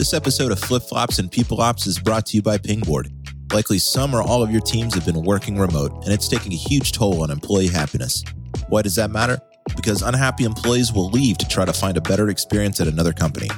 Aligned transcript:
This 0.00 0.14
episode 0.14 0.50
of 0.50 0.58
Flip 0.58 0.82
Flops 0.82 1.18
and 1.18 1.30
People 1.30 1.60
Ops 1.60 1.86
is 1.86 1.98
brought 1.98 2.24
to 2.24 2.36
you 2.38 2.40
by 2.40 2.56
Pingboard. 2.56 3.12
Likely 3.52 3.78
some 3.78 4.14
or 4.14 4.22
all 4.22 4.42
of 4.42 4.50
your 4.50 4.62
teams 4.62 4.94
have 4.94 5.04
been 5.04 5.22
working 5.22 5.58
remote, 5.58 5.92
and 6.04 6.10
it's 6.10 6.26
taking 6.26 6.54
a 6.54 6.56
huge 6.56 6.92
toll 6.92 7.22
on 7.22 7.30
employee 7.30 7.66
happiness. 7.66 8.24
Why 8.70 8.80
does 8.80 8.94
that 8.94 9.10
matter? 9.10 9.38
Because 9.76 10.00
unhappy 10.00 10.44
employees 10.44 10.90
will 10.90 11.10
leave 11.10 11.36
to 11.36 11.46
try 11.46 11.66
to 11.66 11.72
find 11.74 11.98
a 11.98 12.00
better 12.00 12.30
experience 12.30 12.80
at 12.80 12.88
another 12.88 13.12
company. 13.12 13.50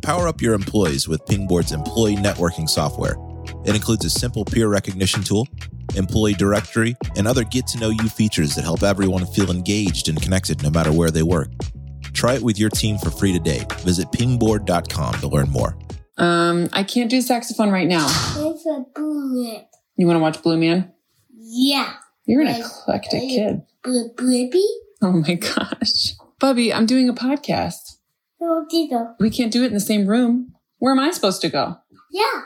Power 0.00 0.28
up 0.28 0.40
your 0.40 0.54
employees 0.54 1.08
with 1.08 1.26
Pingboard's 1.26 1.72
employee 1.72 2.16
networking 2.16 2.70
software. 2.70 3.16
It 3.66 3.74
includes 3.74 4.06
a 4.06 4.10
simple 4.10 4.46
peer 4.46 4.68
recognition 4.68 5.22
tool, 5.22 5.46
employee 5.94 6.32
directory, 6.32 6.96
and 7.18 7.28
other 7.28 7.44
get 7.44 7.66
to 7.66 7.78
know 7.78 7.90
you 7.90 8.08
features 8.08 8.54
that 8.54 8.62
help 8.62 8.82
everyone 8.82 9.26
feel 9.26 9.50
engaged 9.50 10.08
and 10.08 10.22
connected 10.22 10.62
no 10.62 10.70
matter 10.70 10.90
where 10.90 11.10
they 11.10 11.22
work. 11.22 11.50
Try 12.14 12.34
it 12.34 12.42
with 12.42 12.58
your 12.58 12.70
team 12.70 12.96
for 12.96 13.10
free 13.10 13.32
today. 13.32 13.66
Visit 13.80 14.10
pingboard.com 14.10 15.14
to 15.20 15.28
learn 15.28 15.50
more. 15.50 15.76
Um, 16.18 16.68
I 16.72 16.82
can't 16.82 17.10
do 17.10 17.20
saxophone 17.20 17.70
right 17.70 17.88
now. 17.88 18.06
It's 18.06 18.66
a 18.66 18.84
bullet. 18.94 19.66
You 19.96 20.06
want 20.06 20.16
to 20.16 20.20
watch 20.20 20.42
Blue 20.42 20.58
Man? 20.58 20.92
Yeah. 21.34 21.94
You're 22.26 22.42
an 22.42 22.48
Like- 22.48 22.60
eclectic 22.60 23.20
like- 23.22 23.28
kid. 23.30 23.62
Bu- 23.82 24.14
Blippi? 24.16 24.62
Oh 25.00 25.12
my 25.26 25.34
gosh. 25.34 26.14
Bubby, 26.38 26.72
I'm 26.72 26.86
doing 26.86 27.08
a 27.08 27.14
podcast. 27.14 27.96
We 29.20 29.30
can't 29.30 29.52
do 29.52 29.62
it 29.62 29.66
in 29.68 29.74
the 29.74 29.80
same 29.80 30.06
room. 30.06 30.54
Where 30.78 30.92
am 30.92 30.98
I 31.00 31.10
supposed 31.12 31.40
to 31.42 31.48
go? 31.48 31.76
Yeah. 32.10 32.42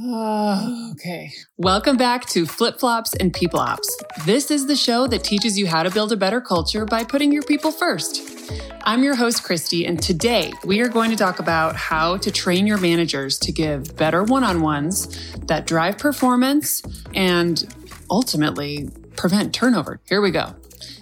Oh, 0.00 0.90
okay. 0.92 1.30
Welcome 1.56 1.96
back 1.96 2.26
to 2.26 2.46
Flip 2.46 2.78
Flops 2.78 3.14
and 3.14 3.32
People 3.32 3.58
Ops. 3.58 3.96
This 4.26 4.50
is 4.50 4.66
the 4.66 4.76
show 4.76 5.06
that 5.08 5.24
teaches 5.24 5.58
you 5.58 5.66
how 5.66 5.82
to 5.82 5.90
build 5.90 6.12
a 6.12 6.16
better 6.16 6.40
culture 6.40 6.84
by 6.84 7.02
putting 7.02 7.32
your 7.32 7.42
people 7.42 7.72
first. 7.72 8.37
I'm 8.82 9.02
your 9.02 9.14
host, 9.14 9.42
Christy, 9.42 9.84
and 9.86 10.00
today 10.00 10.52
we 10.64 10.80
are 10.80 10.88
going 10.88 11.10
to 11.10 11.16
talk 11.16 11.38
about 11.38 11.76
how 11.76 12.16
to 12.16 12.30
train 12.30 12.66
your 12.66 12.78
managers 12.78 13.38
to 13.40 13.52
give 13.52 13.96
better 13.96 14.22
one 14.24 14.44
on 14.44 14.62
ones 14.62 15.32
that 15.46 15.66
drive 15.66 15.98
performance 15.98 16.82
and 17.14 17.66
ultimately 18.10 18.88
prevent 19.16 19.54
turnover. 19.54 20.00
Here 20.08 20.22
we 20.22 20.30
go. 20.30 20.54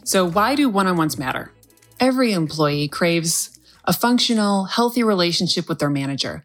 So, 0.04 0.28
why 0.28 0.54
do 0.54 0.68
one 0.68 0.86
on 0.86 0.96
ones 0.96 1.18
matter? 1.18 1.52
Every 2.00 2.32
employee 2.32 2.88
craves 2.88 3.56
a 3.84 3.92
functional, 3.92 4.64
healthy 4.64 5.02
relationship 5.02 5.68
with 5.68 5.78
their 5.78 5.90
manager. 5.90 6.44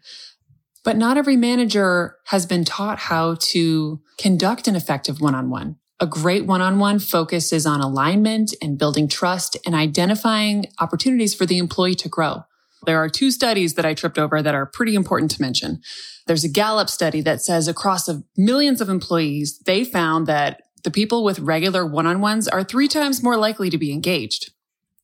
But 0.84 0.96
not 0.96 1.16
every 1.16 1.36
manager 1.36 2.16
has 2.26 2.46
been 2.46 2.64
taught 2.64 2.98
how 2.98 3.36
to 3.40 4.00
conduct 4.18 4.68
an 4.68 4.76
effective 4.76 5.20
one 5.20 5.34
on 5.34 5.50
one. 5.50 5.76
A 6.02 6.06
great 6.06 6.46
one 6.46 6.60
on 6.60 6.80
one 6.80 6.98
focuses 6.98 7.64
on 7.64 7.80
alignment 7.80 8.52
and 8.60 8.76
building 8.76 9.06
trust 9.06 9.56
and 9.64 9.72
identifying 9.72 10.66
opportunities 10.80 11.32
for 11.32 11.46
the 11.46 11.58
employee 11.58 11.94
to 11.94 12.08
grow. 12.08 12.42
There 12.86 12.98
are 12.98 13.08
two 13.08 13.30
studies 13.30 13.74
that 13.74 13.84
I 13.84 13.94
tripped 13.94 14.18
over 14.18 14.42
that 14.42 14.52
are 14.52 14.66
pretty 14.66 14.96
important 14.96 15.30
to 15.30 15.40
mention. 15.40 15.80
There's 16.26 16.42
a 16.42 16.48
Gallup 16.48 16.90
study 16.90 17.20
that 17.20 17.40
says 17.40 17.68
across 17.68 18.10
millions 18.36 18.80
of 18.80 18.88
employees, 18.88 19.60
they 19.60 19.84
found 19.84 20.26
that 20.26 20.62
the 20.82 20.90
people 20.90 21.22
with 21.22 21.38
regular 21.38 21.86
one 21.86 22.08
on 22.08 22.20
ones 22.20 22.48
are 22.48 22.64
three 22.64 22.88
times 22.88 23.22
more 23.22 23.36
likely 23.36 23.70
to 23.70 23.78
be 23.78 23.92
engaged. 23.92 24.50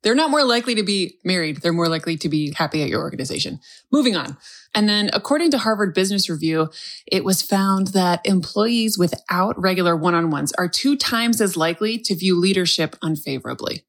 They're 0.08 0.14
not 0.14 0.30
more 0.30 0.42
likely 0.42 0.74
to 0.76 0.82
be 0.82 1.18
married. 1.22 1.58
They're 1.58 1.70
more 1.70 1.86
likely 1.86 2.16
to 2.16 2.30
be 2.30 2.54
happy 2.56 2.82
at 2.82 2.88
your 2.88 3.02
organization. 3.02 3.60
Moving 3.92 4.16
on. 4.16 4.38
And 4.74 4.88
then 4.88 5.10
according 5.12 5.50
to 5.50 5.58
Harvard 5.58 5.92
Business 5.92 6.30
Review, 6.30 6.70
it 7.06 7.24
was 7.24 7.42
found 7.42 7.88
that 7.88 8.22
employees 8.24 8.96
without 8.96 9.60
regular 9.60 9.94
one-on-ones 9.94 10.52
are 10.52 10.66
two 10.66 10.96
times 10.96 11.42
as 11.42 11.58
likely 11.58 11.98
to 11.98 12.14
view 12.14 12.40
leadership 12.40 12.96
unfavorably. 13.02 13.84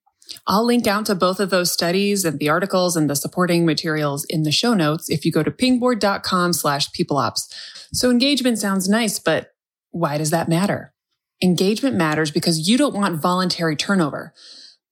I'll 0.46 0.66
link 0.66 0.88
out 0.88 1.06
to 1.06 1.16
both 1.16 1.40
of 1.40 1.52
those 1.52 1.72
studies 1.72 2.26
and 2.26 2.38
the 2.38 2.50
articles 2.50 2.98
and 2.98 3.10
the 3.10 3.16
supporting 3.16 3.66
materials 3.66 4.26
in 4.26 4.44
the 4.44 4.52
show 4.52 4.74
notes 4.74 5.10
if 5.10 5.24
you 5.24 5.32
go 5.32 5.42
to 5.42 5.52
pingboard.com 5.52 6.52
slash 6.52 6.92
peopleops. 6.92 7.48
So 7.94 8.12
engagement 8.12 8.60
sounds 8.60 8.90
nice, 8.90 9.20
but 9.20 9.54
why 9.92 10.18
does 10.18 10.32
that 10.32 10.50
matter? 10.50 10.94
Engagement 11.42 11.96
matters 11.96 12.30
because 12.30 12.68
you 12.68 12.78
don't 12.78 12.94
want 12.94 13.22
voluntary 13.22 13.78
turnover. 13.78 14.34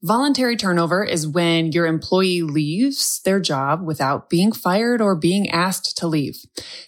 Voluntary 0.04 0.56
turnover 0.56 1.04
is 1.04 1.26
when 1.28 1.72
your 1.72 1.88
employee 1.88 2.44
leaves 2.44 3.20
their 3.26 3.40
job 3.40 3.82
without 3.82 4.30
being 4.30 4.52
fired 4.52 5.02
or 5.02 5.16
being 5.16 5.50
asked 5.50 5.98
to 5.98 6.06
leave. 6.06 6.38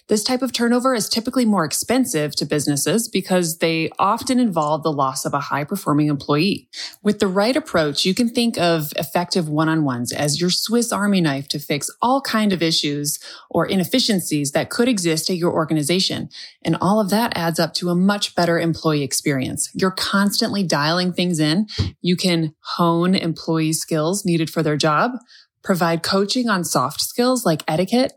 This 0.06 0.22
type 0.22 0.42
of 0.42 0.52
turnover 0.52 0.94
is 0.94 1.08
typically 1.08 1.44
more 1.44 1.64
expensive 1.64 2.36
to 2.36 2.46
businesses 2.46 3.08
because 3.08 3.58
they 3.58 3.90
often 3.98 4.38
involve 4.38 4.84
the 4.84 4.92
loss 4.92 5.24
of 5.24 5.34
a 5.34 5.40
high 5.40 5.64
performing 5.64 6.06
employee. 6.06 6.68
With 7.02 7.18
the 7.18 7.26
right 7.26 7.56
approach, 7.56 8.04
you 8.04 8.14
can 8.14 8.28
think 8.28 8.56
of 8.58 8.92
effective 8.94 9.48
one-on-ones 9.48 10.12
as 10.12 10.40
your 10.40 10.50
Swiss 10.50 10.92
army 10.92 11.20
knife 11.20 11.48
to 11.48 11.58
fix 11.58 11.90
all 12.00 12.20
kind 12.20 12.52
of 12.52 12.62
issues 12.62 13.18
or 13.50 13.66
inefficiencies 13.66 14.52
that 14.52 14.70
could 14.70 14.86
exist 14.86 15.28
at 15.28 15.36
your 15.36 15.52
organization. 15.52 16.28
And 16.62 16.76
all 16.80 17.00
of 17.00 17.10
that 17.10 17.36
adds 17.36 17.58
up 17.58 17.74
to 17.74 17.88
a 17.88 17.96
much 17.96 18.36
better 18.36 18.56
employee 18.56 19.02
experience. 19.02 19.68
You're 19.74 19.90
constantly 19.90 20.62
dialing 20.62 21.12
things 21.12 21.40
in. 21.40 21.66
You 22.00 22.14
can 22.14 22.54
hone 22.60 23.00
employee 23.14 23.72
skills 23.72 24.24
needed 24.24 24.50
for 24.50 24.62
their 24.62 24.76
job, 24.76 25.12
provide 25.62 26.02
coaching 26.02 26.48
on 26.48 26.64
soft 26.64 27.00
skills 27.00 27.44
like 27.44 27.62
etiquette, 27.68 28.12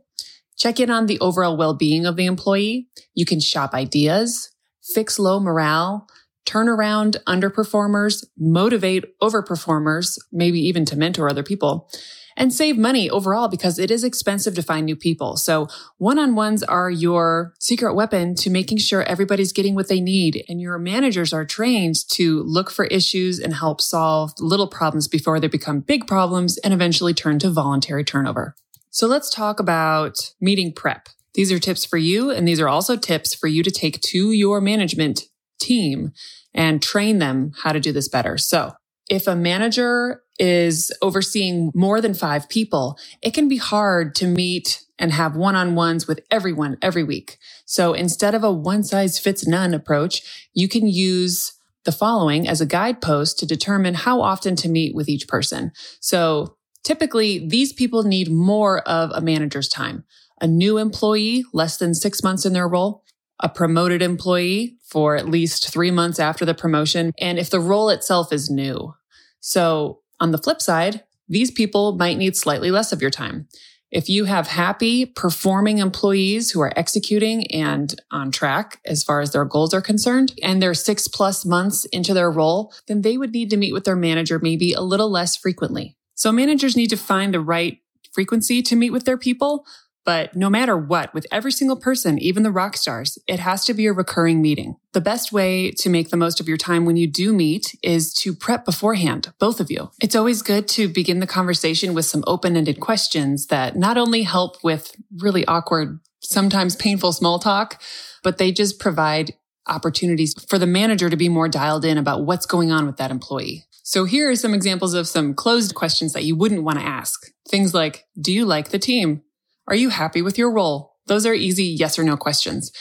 check 0.58 0.80
in 0.80 0.90
on 0.90 1.06
the 1.06 1.20
overall 1.20 1.58
well-being 1.58 2.06
of 2.06 2.16
the 2.16 2.26
employee. 2.26 2.88
You 3.14 3.26
can 3.26 3.40
shop 3.40 3.74
ideas, 3.74 4.52
fix 4.82 5.20
low 5.20 5.40
morale, 5.40 6.08
turn 6.46 6.68
around 6.68 7.18
underperformers, 7.28 8.26
motivate 8.38 9.06
overperformers, 9.20 10.18
maybe 10.32 10.60
even 10.60 10.86
to 10.86 10.96
mentor 10.96 11.30
other 11.30 11.44
people 11.44 11.90
and 12.36 12.54
save 12.54 12.78
money 12.78 13.10
overall 13.10 13.48
because 13.48 13.78
it 13.78 13.92
is 13.92 14.04
expensive 14.04 14.56
to 14.56 14.64
find 14.64 14.86
new 14.86 14.96
people. 14.96 15.38
So 15.38 15.68
one-on-ones 15.98 16.64
are 16.64 16.90
your 16.90 17.54
secret 17.60 17.94
weapon 17.94 18.36
to 18.36 18.50
making 18.50 18.80
sure 18.80 19.04
everybody's 19.04 19.54
getting 19.54 19.76
what 19.76 19.88
they 19.88 20.02
need 20.02 20.44
and 20.48 20.60
your 20.60 20.78
managers 20.78 21.34
are 21.34 21.46
trained 21.46 21.96
to 22.12 22.44
look 22.44 22.72
for 22.72 22.86
issues 22.86 23.40
and 23.40 23.54
help 23.54 23.82
solve 23.82 24.34
little 24.40 24.68
problems 24.68 25.08
before 25.08 25.40
they 25.40 25.48
become 25.48 25.80
big 25.80 26.08
problems 26.08 26.58
and 26.60 26.74
eventually 26.74 27.14
turn 27.14 27.40
to 27.40 27.50
voluntary 27.50 28.04
turnover. 28.04 28.56
So 28.90 29.08
let's 29.08 29.30
talk 29.30 29.60
about 29.60 30.34
meeting 30.40 30.74
prep. 30.74 31.10
These 31.34 31.52
are 31.52 31.60
tips 31.60 31.84
for 31.84 31.98
you 31.98 32.30
and 32.30 32.48
these 32.48 32.60
are 32.60 32.70
also 32.70 32.96
tips 32.96 33.34
for 33.34 33.48
you 33.48 33.64
to 33.64 33.72
take 33.72 34.02
to 34.02 34.32
your 34.32 34.62
management 34.62 35.24
team 35.60 36.12
and 36.54 36.82
train 36.82 37.20
them 37.20 37.54
how 37.64 37.72
to 37.72 37.80
do 37.80 37.92
this 37.92 38.08
better. 38.08 38.38
So 38.38 38.74
if 39.10 39.28
a 39.28 39.36
manager 39.36 40.23
is 40.40 40.92
overseeing 41.02 41.72
more 41.76 42.02
than 42.02 42.14
five 42.14 42.50
people, 42.50 42.98
it 43.22 43.34
can 43.34 43.48
be 43.48 43.58
hard 43.58 44.16
to 44.16 44.28
meet 44.28 44.84
and 44.98 45.12
have 45.12 45.36
one-on-ones 45.36 46.08
with 46.08 46.20
everyone 46.32 46.78
every 46.82 47.04
week. 47.04 47.38
So 47.66 47.94
instead 47.94 48.36
of 48.36 48.44
a 48.44 48.52
one 48.52 48.84
size 48.84 49.20
fits 49.20 49.46
none 49.46 49.74
approach, 49.74 50.50
you 50.54 50.68
can 50.68 50.88
use 50.88 51.54
the 51.84 51.92
following 51.92 52.48
as 52.48 52.62
a 52.62 52.66
guidepost 52.66 53.38
to 53.40 53.46
determine 53.46 53.94
how 53.94 54.22
often 54.22 54.56
to 54.58 54.70
meet 54.70 54.96
with 54.96 55.10
each 55.10 55.28
person. 55.28 55.72
So 56.00 56.56
typically 56.84 57.48
these 57.48 57.74
people 57.74 58.04
need 58.04 58.32
more 58.32 58.88
of 58.88 59.12
a 59.12 59.22
manager's 59.22 59.68
time. 59.68 60.06
A 60.42 60.48
new 60.48 60.78
employee, 60.78 61.44
less 61.54 61.78
than 61.78 61.94
six 61.94 62.24
months 62.24 62.46
in 62.46 62.54
their 62.54 62.68
role, 62.68 63.04
a 63.40 63.50
promoted 63.50 64.02
employee 64.02 64.78
for 64.84 65.16
at 65.16 65.28
least 65.28 65.72
three 65.72 65.92
months 65.92 66.20
after 66.20 66.46
the 66.46 66.54
promotion, 66.54 67.12
and 67.20 67.40
if 67.40 67.50
the 67.50 67.60
role 67.60 67.90
itself 67.90 68.32
is 68.32 68.50
new. 68.50 68.94
So 69.40 70.03
on 70.24 70.32
the 70.32 70.38
flip 70.38 70.62
side, 70.62 71.04
these 71.28 71.52
people 71.52 71.98
might 71.98 72.18
need 72.18 72.38
slightly 72.38 72.72
less 72.72 72.94
of 72.94 73.02
your 73.02 73.12
time. 73.12 73.50
If 73.92 74.08
you 74.08 74.24
have 74.24 74.48
happy 74.48 75.06
performing 75.06 75.80
employees 75.80 76.50
who 76.50 76.62
are 76.62 76.72
executing 76.78 77.46
and 77.52 77.94
on 78.10 78.32
track 78.32 78.80
as 78.86 79.04
far 79.04 79.20
as 79.20 79.32
their 79.32 79.44
goals 79.44 79.74
are 79.74 79.82
concerned, 79.82 80.34
and 80.42 80.62
they're 80.62 80.74
six 80.74 81.10
plus 81.10 81.46
months 81.46 81.84
into 81.92 82.14
their 82.14 82.32
role, 82.32 82.74
then 82.88 83.02
they 83.02 83.18
would 83.18 83.34
need 83.34 83.50
to 83.50 83.58
meet 83.58 83.74
with 83.74 83.84
their 83.84 83.98
manager 83.98 84.40
maybe 84.40 84.72
a 84.72 84.82
little 84.82 85.12
less 85.12 85.36
frequently. 85.36 85.98
So 86.16 86.32
managers 86.32 86.78
need 86.78 86.90
to 86.92 86.98
find 86.98 87.34
the 87.34 87.42
right 87.42 87.80
frequency 88.14 88.62
to 88.62 88.78
meet 88.78 88.92
with 88.92 89.04
their 89.04 89.18
people. 89.18 89.66
But 90.06 90.36
no 90.36 90.50
matter 90.50 90.78
what, 90.78 91.14
with 91.14 91.26
every 91.32 91.52
single 91.52 91.78
person, 91.78 92.20
even 92.20 92.44
the 92.44 92.52
rock 92.52 92.76
stars, 92.76 93.18
it 93.28 93.40
has 93.40 93.64
to 93.66 93.74
be 93.74 93.86
a 93.86 93.94
recurring 93.94 94.42
meeting. 94.42 94.76
The 94.92 95.02
best 95.02 95.32
way 95.32 95.72
to 95.72 95.90
make 95.90 96.10
the 96.10 96.18
most 96.18 96.40
of 96.40 96.48
your 96.48 96.58
time 96.58 96.86
when 96.86 96.98
you 96.98 97.08
do 97.08 97.32
meet 97.32 97.76
is 97.82 98.14
to 98.16 98.34
prep 98.34 98.66
beforehand, 98.66 99.32
both 99.40 99.60
of 99.60 99.72
you. 99.72 99.92
It's 100.02 100.16
always 100.16 100.42
good 100.42 100.68
to 100.70 100.88
begin 100.88 101.20
the 101.20 101.28
conversation 101.28 101.94
with 101.94 102.06
some 102.06 102.24
open-ended 102.28 102.80
questions 102.80 103.48
that 103.48 103.78
not 103.78 103.98
only 103.98 104.24
help 104.24 104.64
with 104.64 104.96
really 105.20 105.46
awkward, 105.46 106.00
sometimes 106.22 106.76
painful 106.76 107.14
small 107.14 107.40
talk, 107.40 107.82
but 108.24 108.38
they 108.38 108.52
just 108.52 108.80
provide 108.80 109.34
opportunities 109.68 110.34
for 110.50 110.60
the 110.60 110.68
manager 110.68 111.10
to 111.10 111.16
be 111.16 111.30
more 111.30 111.48
dialed 111.48 111.86
in 111.86 111.98
about 111.98 112.26
what's 112.26 112.46
going 112.46 112.72
on 112.72 112.86
with 112.86 112.98
that 112.98 113.12
employee. 113.12 113.66
So 113.84 114.06
here 114.06 114.30
are 114.30 114.36
some 114.36 114.54
examples 114.54 114.94
of 114.94 115.08
some 115.08 115.34
closed 115.34 115.76
questions 115.76 116.14
that 116.14 116.24
you 116.24 116.36
wouldn't 116.36 116.64
want 116.64 116.80
to 116.80 116.86
ask. 116.86 117.32
Things 117.48 117.74
like, 117.74 118.06
do 118.20 118.32
you 118.32 118.46
like 118.46 118.70
the 118.70 118.80
team? 118.80 119.22
Are 119.68 119.76
you 119.76 119.90
happy 119.90 120.22
with 120.22 120.38
your 120.38 120.52
role? 120.52 120.98
Those 121.08 121.26
are 121.26 121.34
easy 121.34 121.66
yes 121.66 121.98
or 122.00 122.04
no 122.04 122.18
questions. 122.18 122.72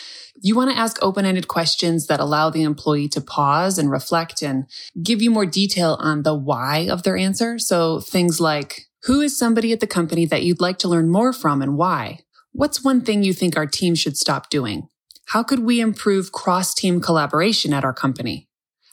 You 0.40 0.56
want 0.56 0.70
to 0.70 0.78
ask 0.78 0.96
open-ended 1.02 1.46
questions 1.48 2.06
that 2.06 2.20
allow 2.20 2.50
the 2.50 2.62
employee 2.62 3.08
to 3.08 3.20
pause 3.20 3.78
and 3.78 3.90
reflect 3.90 4.42
and 4.42 4.64
give 5.02 5.20
you 5.20 5.30
more 5.30 5.46
detail 5.46 5.96
on 6.00 6.22
the 6.22 6.34
why 6.34 6.88
of 6.90 7.02
their 7.02 7.16
answer. 7.16 7.58
So 7.58 8.00
things 8.00 8.40
like, 8.40 8.86
who 9.04 9.20
is 9.20 9.38
somebody 9.38 9.72
at 9.72 9.80
the 9.80 9.86
company 9.86 10.24
that 10.26 10.42
you'd 10.42 10.60
like 10.60 10.78
to 10.78 10.88
learn 10.88 11.08
more 11.08 11.32
from 11.32 11.62
and 11.62 11.76
why? 11.76 12.20
What's 12.52 12.84
one 12.84 13.00
thing 13.00 13.22
you 13.22 13.32
think 13.32 13.56
our 13.56 13.66
team 13.66 13.94
should 13.94 14.16
stop 14.16 14.50
doing? 14.50 14.88
How 15.26 15.42
could 15.42 15.60
we 15.60 15.80
improve 15.80 16.32
cross 16.32 16.74
team 16.74 17.00
collaboration 17.00 17.72
at 17.72 17.84
our 17.84 17.94
company? 17.94 18.48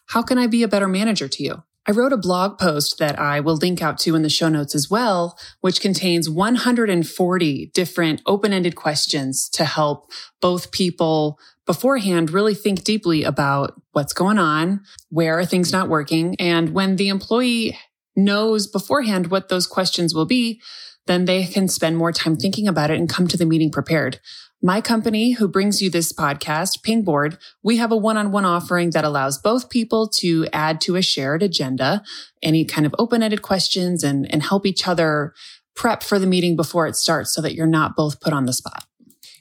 How 0.08 0.22
can 0.22 0.38
I 0.38 0.48
be 0.48 0.64
a 0.64 0.68
better 0.68 0.88
manager 0.88 1.28
to 1.28 1.44
you? 1.44 1.64
I 1.88 1.92
wrote 1.92 2.14
a 2.14 2.18
blog 2.18 2.60
post 2.60 3.00
that 3.00 3.18
I 3.18 3.40
will 3.40 3.56
link 3.56 3.82
out 3.82 3.98
to 4.00 4.16
in 4.16 4.22
the 4.22 4.30
show 4.30 4.50
notes 4.50 4.76
as 4.76 4.90
well, 4.90 5.38
which 5.62 5.82
contains 5.82 6.30
140 6.30 7.72
different 7.74 8.22
open 8.26 8.54
ended 8.54 8.76
questions 8.76 9.50
to 9.50 9.66
help 9.66 10.12
both 10.42 10.72
people 10.72 11.40
beforehand 11.66 12.32
really 12.32 12.56
think 12.56 12.84
deeply 12.84 13.24
about 13.24 13.80
what's 13.92 14.14
going 14.14 14.38
on, 14.38 14.82
where 15.10 15.40
are 15.40 15.46
things 15.46 15.72
not 15.72 15.90
working, 15.90 16.36
and 16.40 16.74
when 16.74 16.96
the 16.96 17.10
employee 17.10 17.78
knows 18.16 18.68
beforehand 18.68 19.28
what 19.28 19.50
those 19.50 19.68
questions 19.68 20.14
will 20.14 20.26
be, 20.26 20.62
then 21.08 21.26
they 21.26 21.46
can 21.46 21.68
spend 21.68 21.98
more 21.98 22.12
time 22.12 22.36
thinking 22.36 22.68
about 22.68 22.92
it 22.92 23.00
and 23.00 23.10
come 23.10 23.28
to 23.28 23.38
the 23.38 23.46
meeting 23.46 23.72
prepared. 23.72 24.20
My 24.62 24.82
company, 24.82 25.32
who 25.32 25.48
brings 25.48 25.82
you 25.82 25.90
this 25.90 26.12
podcast, 26.12 26.84
Pingboard, 26.84 27.38
we 27.64 27.78
have 27.78 27.94
a 27.94 27.98
one-on-one 27.98 28.44
offering 28.44 28.90
that 28.90 29.06
allows 29.06 29.38
both 29.38 29.70
people 29.70 30.10
to 30.16 30.48
add 30.52 30.82
to 30.82 30.98
a 30.98 31.02
shared 31.02 31.42
agenda, 31.42 32.04
any 32.44 32.66
kind 32.66 32.86
of 32.86 32.94
open-ended 33.00 33.42
questions 33.42 34.04
and, 34.04 34.30
and 34.34 34.44
help 34.44 34.66
each 34.66 34.86
other 34.86 35.34
prep 35.78 36.04
for 36.04 36.20
the 36.20 36.28
meeting 36.28 36.58
before 36.58 36.88
it 36.88 36.98
starts 36.98 37.34
so 37.34 37.42
that 37.42 37.56
you're 37.56 37.66
not 37.66 37.96
both 37.96 38.20
put 38.20 38.34
on 38.34 38.46
the 38.46 38.52
spot. 38.52 38.86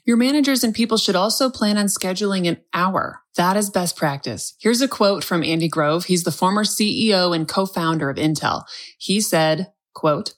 Your 0.05 0.15
managers 0.15 0.63
and 0.63 0.73
people 0.73 0.97
should 0.97 1.17
also 1.17 1.49
plan 1.49 1.77
on 1.77 1.87
scheduling 1.87 2.47
an 2.47 2.61
hour. 2.73 3.21
That 3.35 3.57
is 3.57 3.69
best 3.69 3.97
practice. 3.97 4.55
Here's 4.61 4.81
a 4.81 4.87
quote 4.87 5.25
from 5.25 5.43
Andy 5.43 5.67
Grove. 5.67 6.05
He's 6.05 6.23
the 6.23 6.31
former 6.31 6.63
CEO 6.63 7.35
and 7.35 7.45
co-founder 7.45 8.09
of 8.09 8.15
Intel. 8.15 8.63
He 8.97 9.19
said, 9.19 9.73
quote, 9.93 10.33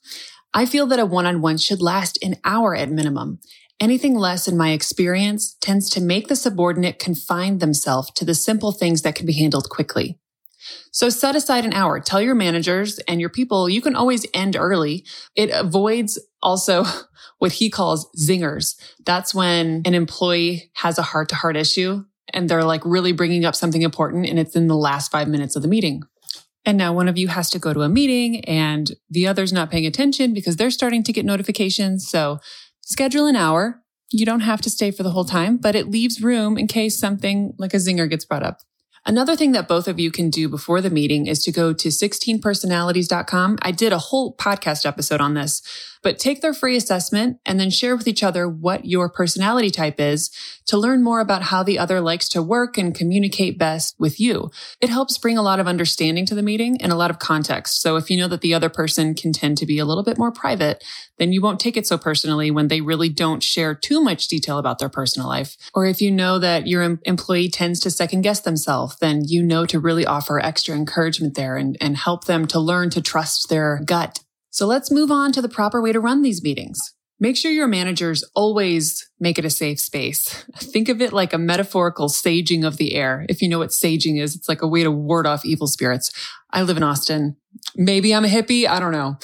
I 0.52 0.66
feel 0.66 0.86
that 0.88 0.98
a 0.98 1.06
one-on-one 1.06 1.58
should 1.58 1.80
last 1.80 2.18
an 2.22 2.36
hour 2.44 2.76
at 2.76 2.90
minimum. 2.90 3.38
Anything 3.82 4.14
less, 4.14 4.46
in 4.46 4.56
my 4.56 4.70
experience, 4.70 5.56
tends 5.60 5.90
to 5.90 6.00
make 6.00 6.28
the 6.28 6.36
subordinate 6.36 7.00
confine 7.00 7.58
themselves 7.58 8.12
to 8.12 8.24
the 8.24 8.32
simple 8.32 8.70
things 8.70 9.02
that 9.02 9.16
can 9.16 9.26
be 9.26 9.32
handled 9.32 9.68
quickly. 9.70 10.20
So 10.92 11.08
set 11.08 11.34
aside 11.34 11.64
an 11.64 11.72
hour. 11.72 11.98
Tell 11.98 12.22
your 12.22 12.36
managers 12.36 13.00
and 13.08 13.20
your 13.20 13.28
people 13.28 13.68
you 13.68 13.82
can 13.82 13.96
always 13.96 14.24
end 14.32 14.54
early. 14.54 15.04
It 15.34 15.50
avoids 15.52 16.16
also 16.40 16.84
what 17.38 17.50
he 17.50 17.70
calls 17.70 18.08
zingers. 18.16 18.76
That's 19.04 19.34
when 19.34 19.82
an 19.84 19.94
employee 19.94 20.70
has 20.74 20.96
a 20.96 21.02
heart 21.02 21.28
to 21.30 21.34
heart 21.34 21.56
issue 21.56 22.04
and 22.32 22.48
they're 22.48 22.62
like 22.62 22.82
really 22.84 23.10
bringing 23.10 23.44
up 23.44 23.56
something 23.56 23.82
important 23.82 24.28
and 24.28 24.38
it's 24.38 24.54
in 24.54 24.68
the 24.68 24.76
last 24.76 25.10
five 25.10 25.26
minutes 25.26 25.56
of 25.56 25.62
the 25.62 25.68
meeting. 25.68 26.04
And 26.64 26.78
now 26.78 26.92
one 26.92 27.08
of 27.08 27.18
you 27.18 27.26
has 27.26 27.50
to 27.50 27.58
go 27.58 27.74
to 27.74 27.80
a 27.80 27.88
meeting 27.88 28.44
and 28.44 28.92
the 29.10 29.26
other's 29.26 29.52
not 29.52 29.72
paying 29.72 29.86
attention 29.86 30.32
because 30.32 30.54
they're 30.54 30.70
starting 30.70 31.02
to 31.02 31.12
get 31.12 31.24
notifications. 31.24 32.08
So 32.08 32.38
Schedule 32.84 33.26
an 33.26 33.36
hour. 33.36 33.82
You 34.10 34.26
don't 34.26 34.40
have 34.40 34.60
to 34.62 34.70
stay 34.70 34.90
for 34.90 35.02
the 35.02 35.10
whole 35.10 35.24
time, 35.24 35.56
but 35.56 35.74
it 35.74 35.88
leaves 35.88 36.22
room 36.22 36.58
in 36.58 36.66
case 36.66 36.98
something 36.98 37.54
like 37.58 37.72
a 37.72 37.78
zinger 37.78 38.08
gets 38.10 38.24
brought 38.24 38.42
up. 38.42 38.60
Another 39.04 39.34
thing 39.34 39.50
that 39.52 39.66
both 39.66 39.88
of 39.88 39.98
you 39.98 40.12
can 40.12 40.30
do 40.30 40.48
before 40.48 40.80
the 40.80 40.90
meeting 40.90 41.26
is 41.26 41.42
to 41.42 41.50
go 41.50 41.72
to 41.72 41.88
16personalities.com. 41.88 43.58
I 43.60 43.72
did 43.72 43.92
a 43.92 43.98
whole 43.98 44.36
podcast 44.36 44.86
episode 44.86 45.20
on 45.20 45.34
this, 45.34 45.60
but 46.04 46.20
take 46.20 46.40
their 46.40 46.54
free 46.54 46.76
assessment 46.76 47.38
and 47.44 47.58
then 47.58 47.70
share 47.70 47.96
with 47.96 48.06
each 48.06 48.22
other 48.22 48.48
what 48.48 48.84
your 48.84 49.08
personality 49.08 49.70
type 49.70 49.98
is 49.98 50.30
to 50.66 50.78
learn 50.78 51.02
more 51.02 51.18
about 51.18 51.42
how 51.42 51.64
the 51.64 51.80
other 51.80 52.00
likes 52.00 52.28
to 52.28 52.42
work 52.44 52.78
and 52.78 52.94
communicate 52.94 53.58
best 53.58 53.96
with 53.98 54.20
you. 54.20 54.52
It 54.80 54.88
helps 54.88 55.18
bring 55.18 55.36
a 55.36 55.42
lot 55.42 55.58
of 55.58 55.66
understanding 55.66 56.24
to 56.26 56.36
the 56.36 56.42
meeting 56.42 56.80
and 56.80 56.92
a 56.92 56.96
lot 56.96 57.10
of 57.10 57.18
context. 57.18 57.82
So 57.82 57.96
if 57.96 58.08
you 58.08 58.16
know 58.16 58.28
that 58.28 58.40
the 58.40 58.54
other 58.54 58.68
person 58.68 59.14
can 59.14 59.32
tend 59.32 59.58
to 59.58 59.66
be 59.66 59.80
a 59.80 59.84
little 59.84 60.04
bit 60.04 60.16
more 60.16 60.30
private, 60.30 60.84
then 61.22 61.32
you 61.32 61.40
won't 61.40 61.60
take 61.60 61.76
it 61.76 61.86
so 61.86 61.96
personally 61.96 62.50
when 62.50 62.68
they 62.68 62.80
really 62.80 63.08
don't 63.08 63.42
share 63.42 63.74
too 63.74 64.02
much 64.02 64.28
detail 64.28 64.58
about 64.58 64.78
their 64.78 64.88
personal 64.88 65.28
life. 65.28 65.56
Or 65.72 65.86
if 65.86 66.02
you 66.02 66.10
know 66.10 66.38
that 66.38 66.66
your 66.66 66.98
employee 67.04 67.48
tends 67.48 67.80
to 67.80 67.90
second 67.90 68.22
guess 68.22 68.40
themselves, 68.40 68.96
then 69.00 69.22
you 69.24 69.42
know 69.42 69.64
to 69.66 69.80
really 69.80 70.04
offer 70.04 70.38
extra 70.38 70.74
encouragement 70.74 71.34
there 71.34 71.56
and, 71.56 71.78
and 71.80 71.96
help 71.96 72.24
them 72.24 72.46
to 72.48 72.58
learn 72.58 72.90
to 72.90 73.00
trust 73.00 73.48
their 73.48 73.80
gut 73.86 74.18
so 74.52 74.66
let's 74.66 74.90
move 74.90 75.10
on 75.10 75.32
to 75.32 75.40
the 75.40 75.48
proper 75.48 75.80
way 75.80 75.92
to 75.92 76.00
run 76.00 76.20
these 76.20 76.42
meetings. 76.42 76.78
Make 77.18 77.38
sure 77.38 77.50
your 77.50 77.68
managers 77.68 78.22
always 78.34 79.08
make 79.18 79.38
it 79.38 79.46
a 79.46 79.50
safe 79.50 79.80
space. 79.80 80.44
Think 80.56 80.90
of 80.90 81.00
it 81.00 81.12
like 81.12 81.32
a 81.32 81.38
metaphorical 81.38 82.08
saging 82.08 82.66
of 82.66 82.76
the 82.76 82.94
air. 82.94 83.24
If 83.30 83.40
you 83.40 83.48
know 83.48 83.60
what 83.60 83.70
saging 83.70 84.20
is, 84.20 84.36
it's 84.36 84.50
like 84.50 84.60
a 84.60 84.68
way 84.68 84.82
to 84.82 84.90
ward 84.90 85.26
off 85.26 85.46
evil 85.46 85.66
spirits. 85.66 86.12
I 86.50 86.62
live 86.62 86.76
in 86.76 86.82
Austin. 86.82 87.36
Maybe 87.76 88.14
I'm 88.14 88.26
a 88.26 88.28
hippie. 88.28 88.68
I 88.68 88.78
don't 88.78 88.92
know. 88.92 89.16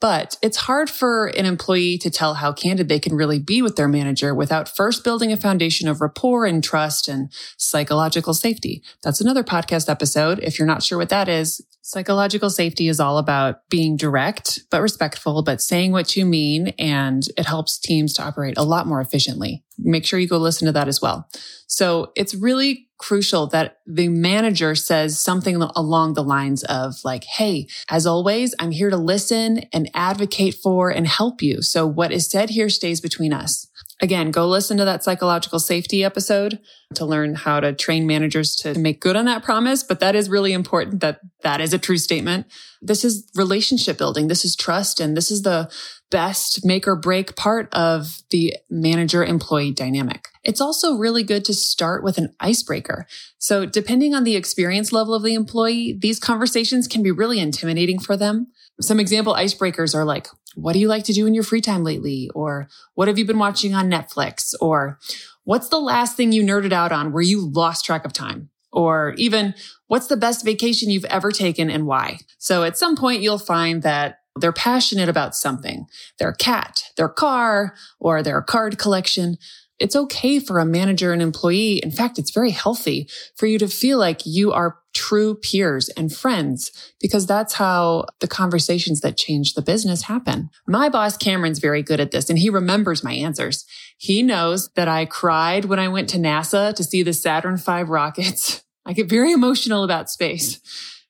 But 0.00 0.36
it's 0.42 0.58
hard 0.58 0.90
for 0.90 1.28
an 1.28 1.46
employee 1.46 1.98
to 1.98 2.10
tell 2.10 2.34
how 2.34 2.52
candid 2.52 2.88
they 2.88 2.98
can 2.98 3.14
really 3.14 3.38
be 3.38 3.62
with 3.62 3.76
their 3.76 3.88
manager 3.88 4.34
without 4.34 4.68
first 4.68 5.02
building 5.02 5.32
a 5.32 5.36
foundation 5.36 5.88
of 5.88 6.00
rapport 6.00 6.44
and 6.44 6.62
trust 6.62 7.08
and 7.08 7.32
psychological 7.56 8.34
safety. 8.34 8.82
That's 9.02 9.20
another 9.20 9.42
podcast 9.44 9.88
episode. 9.88 10.40
If 10.40 10.58
you're 10.58 10.68
not 10.68 10.82
sure 10.82 10.98
what 10.98 11.08
that 11.08 11.28
is, 11.28 11.64
psychological 11.80 12.50
safety 12.50 12.88
is 12.88 13.00
all 13.00 13.18
about 13.18 13.68
being 13.70 13.96
direct, 13.96 14.60
but 14.70 14.82
respectful, 14.82 15.42
but 15.42 15.60
saying 15.60 15.92
what 15.92 16.16
you 16.16 16.26
mean. 16.26 16.68
And 16.78 17.22
it 17.36 17.46
helps 17.46 17.78
teams 17.78 18.12
to 18.14 18.22
operate 18.22 18.58
a 18.58 18.62
lot 18.62 18.86
more 18.86 19.00
efficiently. 19.00 19.62
Make 19.78 20.04
sure 20.04 20.18
you 20.18 20.28
go 20.28 20.38
listen 20.38 20.66
to 20.66 20.72
that 20.72 20.88
as 20.88 21.00
well. 21.00 21.28
So 21.66 22.12
it's 22.16 22.34
really 22.34 22.88
crucial 22.98 23.46
that 23.48 23.78
the 23.86 24.08
manager 24.08 24.74
says 24.74 25.18
something 25.18 25.56
along 25.56 26.14
the 26.14 26.24
lines 26.24 26.62
of 26.64 26.96
like, 27.04 27.24
Hey, 27.24 27.66
as 27.90 28.06
always, 28.06 28.54
I'm 28.58 28.70
here 28.70 28.90
to 28.90 28.96
listen 28.96 29.60
and 29.72 29.90
advocate 29.94 30.54
for 30.54 30.90
and 30.90 31.06
help 31.06 31.42
you. 31.42 31.62
So 31.62 31.86
what 31.86 32.12
is 32.12 32.30
said 32.30 32.50
here 32.50 32.68
stays 32.68 33.00
between 33.00 33.32
us. 33.32 33.66
Again, 34.02 34.32
go 34.32 34.48
listen 34.48 34.76
to 34.78 34.84
that 34.84 35.04
psychological 35.04 35.60
safety 35.60 36.02
episode 36.02 36.58
to 36.94 37.04
learn 37.04 37.34
how 37.36 37.60
to 37.60 37.72
train 37.72 38.06
managers 38.06 38.56
to 38.56 38.76
make 38.78 39.00
good 39.00 39.14
on 39.14 39.24
that 39.26 39.44
promise. 39.44 39.82
But 39.84 40.00
that 40.00 40.16
is 40.16 40.28
really 40.28 40.52
important 40.52 41.00
that 41.00 41.20
that 41.42 41.60
is 41.60 41.72
a 41.72 41.78
true 41.78 41.98
statement. 41.98 42.46
This 42.82 43.04
is 43.04 43.30
relationship 43.36 43.96
building. 43.96 44.26
This 44.26 44.44
is 44.44 44.56
trust. 44.56 44.98
And 44.98 45.16
this 45.16 45.30
is 45.30 45.42
the 45.42 45.70
best 46.10 46.64
make 46.64 46.86
or 46.86 46.96
break 46.96 47.36
part 47.36 47.72
of 47.72 48.22
the 48.30 48.56
manager 48.68 49.24
employee 49.24 49.72
dynamic. 49.72 50.28
It's 50.42 50.60
also 50.60 50.96
really 50.96 51.22
good 51.22 51.44
to 51.46 51.54
start 51.54 52.04
with 52.04 52.18
an 52.18 52.34
icebreaker. 52.40 53.06
So 53.38 53.64
depending 53.64 54.14
on 54.14 54.24
the 54.24 54.36
experience 54.36 54.92
level 54.92 55.14
of 55.14 55.22
the 55.22 55.34
employee, 55.34 55.96
these 55.98 56.20
conversations 56.20 56.88
can 56.88 57.02
be 57.02 57.10
really 57.10 57.38
intimidating 57.38 57.98
for 57.98 58.16
them. 58.16 58.48
Some 58.80 59.00
example 59.00 59.34
icebreakers 59.34 59.94
are 59.94 60.04
like, 60.04 60.26
what 60.54 60.72
do 60.72 60.78
you 60.78 60.88
like 60.88 61.04
to 61.04 61.12
do 61.12 61.26
in 61.26 61.34
your 61.34 61.44
free 61.44 61.60
time 61.60 61.84
lately? 61.84 62.30
Or 62.34 62.68
what 62.94 63.08
have 63.08 63.18
you 63.18 63.24
been 63.24 63.38
watching 63.38 63.74
on 63.74 63.90
Netflix? 63.90 64.54
Or 64.60 64.98
what's 65.44 65.68
the 65.68 65.80
last 65.80 66.16
thing 66.16 66.32
you 66.32 66.42
nerded 66.42 66.72
out 66.72 66.92
on 66.92 67.12
where 67.12 67.22
you 67.22 67.48
lost 67.48 67.84
track 67.84 68.04
of 68.04 68.12
time? 68.12 68.50
Or 68.72 69.14
even 69.16 69.54
what's 69.86 70.08
the 70.08 70.16
best 70.16 70.44
vacation 70.44 70.90
you've 70.90 71.04
ever 71.04 71.30
taken 71.30 71.70
and 71.70 71.86
why? 71.86 72.18
So 72.38 72.64
at 72.64 72.76
some 72.76 72.96
point 72.96 73.22
you'll 73.22 73.38
find 73.38 73.82
that 73.82 74.18
they're 74.36 74.52
passionate 74.52 75.08
about 75.08 75.36
something, 75.36 75.86
their 76.18 76.32
cat, 76.32 76.82
their 76.96 77.08
car, 77.08 77.74
or 78.00 78.22
their 78.22 78.42
card 78.42 78.78
collection. 78.78 79.38
It's 79.84 79.94
okay 79.94 80.40
for 80.40 80.60
a 80.60 80.64
manager 80.64 81.12
and 81.12 81.20
employee. 81.20 81.76
In 81.76 81.90
fact, 81.90 82.18
it's 82.18 82.30
very 82.30 82.52
healthy 82.52 83.06
for 83.36 83.44
you 83.44 83.58
to 83.58 83.68
feel 83.68 83.98
like 83.98 84.24
you 84.24 84.50
are 84.50 84.78
true 84.94 85.34
peers 85.34 85.90
and 85.90 86.10
friends 86.10 86.72
because 87.02 87.26
that's 87.26 87.52
how 87.52 88.06
the 88.20 88.26
conversations 88.26 89.02
that 89.02 89.18
change 89.18 89.52
the 89.52 89.60
business 89.60 90.04
happen. 90.04 90.48
My 90.66 90.88
boss, 90.88 91.18
Cameron's 91.18 91.58
very 91.58 91.82
good 91.82 92.00
at 92.00 92.12
this 92.12 92.30
and 92.30 92.38
he 92.38 92.48
remembers 92.48 93.04
my 93.04 93.12
answers. 93.12 93.66
He 93.98 94.22
knows 94.22 94.70
that 94.70 94.88
I 94.88 95.04
cried 95.04 95.66
when 95.66 95.78
I 95.78 95.88
went 95.88 96.08
to 96.10 96.18
NASA 96.18 96.74
to 96.74 96.82
see 96.82 97.02
the 97.02 97.12
Saturn 97.12 97.58
V 97.58 97.82
rockets. 97.82 98.62
I 98.86 98.94
get 98.94 99.10
very 99.10 99.32
emotional 99.32 99.84
about 99.84 100.08
space. 100.08 100.60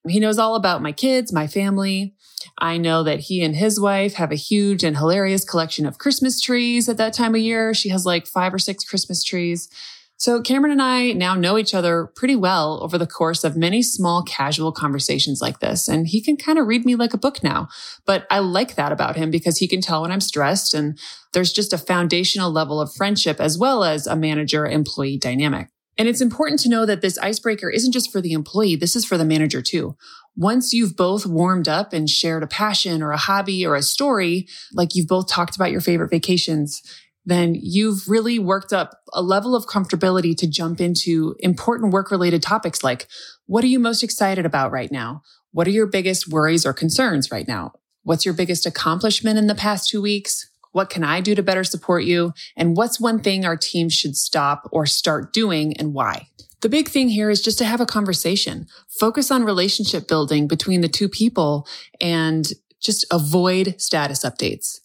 He 0.09 0.19
knows 0.19 0.41
all 0.41 0.57
about 0.57 0.83
my 0.83 0.91
kids, 0.91 1.33
my 1.33 1.47
family. 1.47 2.17
I 2.59 2.79
know 2.79 3.03
that 3.03 3.21
he 3.21 3.43
and 3.43 3.55
his 3.55 3.81
wife 3.81 4.15
have 4.15 4.33
a 4.33 4.37
huge 4.37 4.85
and 4.85 4.97
hilarious 4.97 5.45
collection 5.45 5.87
of 5.87 5.99
Christmas 5.99 6.41
trees 6.41 6.89
at 6.89 6.97
that 6.97 7.13
time 7.13 7.35
of 7.35 7.41
year. 7.41 7.75
She 7.75 7.89
has 7.91 8.05
like 8.07 8.27
five 8.27 8.53
or 8.53 8.59
six 8.59 8.85
Christmas 8.85 9.23
trees. 9.23 9.69
So 10.17 10.41
Cameron 10.41 10.73
and 10.73 10.81
I 10.81 11.13
now 11.13 11.35
know 11.35 11.59
each 11.59 11.75
other 11.75 12.11
pretty 12.15 12.37
well 12.37 12.81
over 12.83 12.97
the 12.97 13.07
course 13.07 13.45
of 13.45 13.57
many 13.57 13.83
small 13.83 14.23
casual 14.23 14.73
conversations 14.73 15.43
like 15.43 15.59
this. 15.59 15.89
And 15.89 16.07
he 16.07 16.23
can 16.23 16.37
kind 16.37 16.59
of 16.59 16.67
read 16.67 16.85
me 16.85 16.95
like 16.95 17.13
a 17.13 17.19
book 17.19 17.43
now. 17.43 17.69
But 18.07 18.27
I 18.31 18.39
like 18.39 18.77
that 18.77 18.93
about 18.93 19.17
him 19.17 19.31
because 19.31 19.59
he 19.59 19.69
can 19.69 19.81
tell 19.81 20.03
when 20.03 20.13
I'm 20.13 20.21
stressed 20.21 20.73
and 20.73 20.99
there's 21.33 21.53
just 21.53 21.73
a 21.73 21.79
foundational 21.79 22.51
level 22.51 22.81
of 22.81 22.95
friendship 22.95 23.41
as 23.41 23.59
well 23.59 23.83
as 23.83 24.07
a 24.07 24.17
manager 24.17 24.67
employee 24.67 25.19
dynamic. 25.19 25.69
And 25.99 26.09
it's 26.09 26.21
important 26.21 26.61
to 26.61 26.69
know 26.69 26.87
that 26.87 27.03
this 27.03 27.19
icebreaker 27.19 27.71
isn't 27.71 27.93
just 27.93 28.11
for 28.11 28.21
the 28.21 28.33
employee. 28.33 28.77
This 28.77 28.97
is 28.97 29.05
for 29.05 29.19
the 29.19 29.25
manager 29.25 29.63
too. 29.63 29.97
Once 30.37 30.73
you've 30.73 30.97
both 30.97 31.27
warmed 31.27 31.69
up 31.69 31.93
and 31.93 32.11
shared 32.11 32.43
a 32.43 32.47
passion 32.47 33.03
or 33.03 33.13
a 33.13 33.17
hobby 33.17 33.65
or 33.65 33.77
a 33.77 33.83
story, 33.83 34.49
like 34.73 34.95
you've 34.95 35.09
both 35.09 35.29
talked 35.29 35.55
about 35.55 35.71
your 35.71 35.81
favorite 35.81 36.11
vacations, 36.11 36.83
then 37.25 37.55
you've 37.61 38.09
really 38.09 38.39
worked 38.39 38.73
up 38.73 39.01
a 39.13 39.23
level 39.23 39.55
of 39.55 39.67
comfortability 39.67 40.37
to 40.37 40.47
jump 40.47 40.81
into 40.81 41.35
important 41.39 41.93
work 41.93 42.11
related 42.11 42.43
topics 42.43 42.85
like 42.85 43.07
what 43.47 43.65
are 43.65 43.69
you 43.69 43.79
most 43.79 44.03
excited 44.03 44.45
about 44.45 44.73
right 44.73 44.91
now? 44.91 45.23
What 45.53 45.67
are 45.67 45.71
your 45.71 45.87
biggest 45.87 46.29
worries 46.29 46.67
or 46.67 46.73
concerns 46.73 47.31
right 47.31 47.47
now? 47.47 47.73
What's 48.03 48.25
your 48.25 48.35
biggest 48.35 48.67
accomplishment 48.67 49.39
in 49.39 49.47
the 49.47 49.55
past 49.55 49.89
two 49.89 50.03
weeks? 50.03 50.51
What 50.73 50.91
can 50.91 51.05
I 51.05 51.21
do 51.21 51.35
to 51.35 51.43
better 51.43 51.63
support 51.63 52.05
you? 52.05 52.33
And 52.57 52.77
what's 52.77 53.01
one 53.01 53.21
thing 53.21 53.45
our 53.45 53.57
team 53.57 53.89
should 53.89 54.17
stop 54.17 54.69
or 54.73 54.87
start 54.87 55.33
doing 55.33 55.77
and 55.77 55.95
why? 55.95 56.29
The 56.65 56.71
big 56.71 56.89
thing 56.89 57.11
here 57.11 57.29
is 57.29 57.43
just 57.43 57.59
to 57.59 57.67
have 57.67 57.83
a 57.83 57.85
conversation, 57.85 58.69
focus 58.89 59.31
on 59.31 59.45
relationship 59.45 60.09
building 60.09 60.49
between 60.49 60.81
the 60.81 60.89
two 60.89 61.11
people 61.11 61.69
and 62.01 62.51
just 62.81 63.05
avoid 63.11 63.79
status 63.79 64.25
updates. 64.25 64.81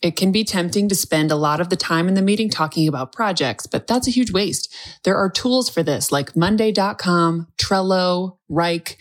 It 0.00 0.14
can 0.14 0.30
be 0.30 0.44
tempting 0.44 0.88
to 0.90 0.94
spend 0.94 1.32
a 1.32 1.36
lot 1.36 1.60
of 1.60 1.70
the 1.70 1.76
time 1.76 2.06
in 2.06 2.14
the 2.14 2.22
meeting 2.22 2.50
talking 2.50 2.86
about 2.86 3.12
projects, 3.12 3.66
but 3.66 3.88
that's 3.88 4.06
a 4.06 4.12
huge 4.12 4.30
waste. 4.30 4.72
There 5.02 5.16
are 5.16 5.28
tools 5.28 5.68
for 5.68 5.82
this 5.82 6.12
like 6.12 6.36
Monday.com, 6.36 7.48
Trello, 7.60 8.36
Wrike. 8.48 8.94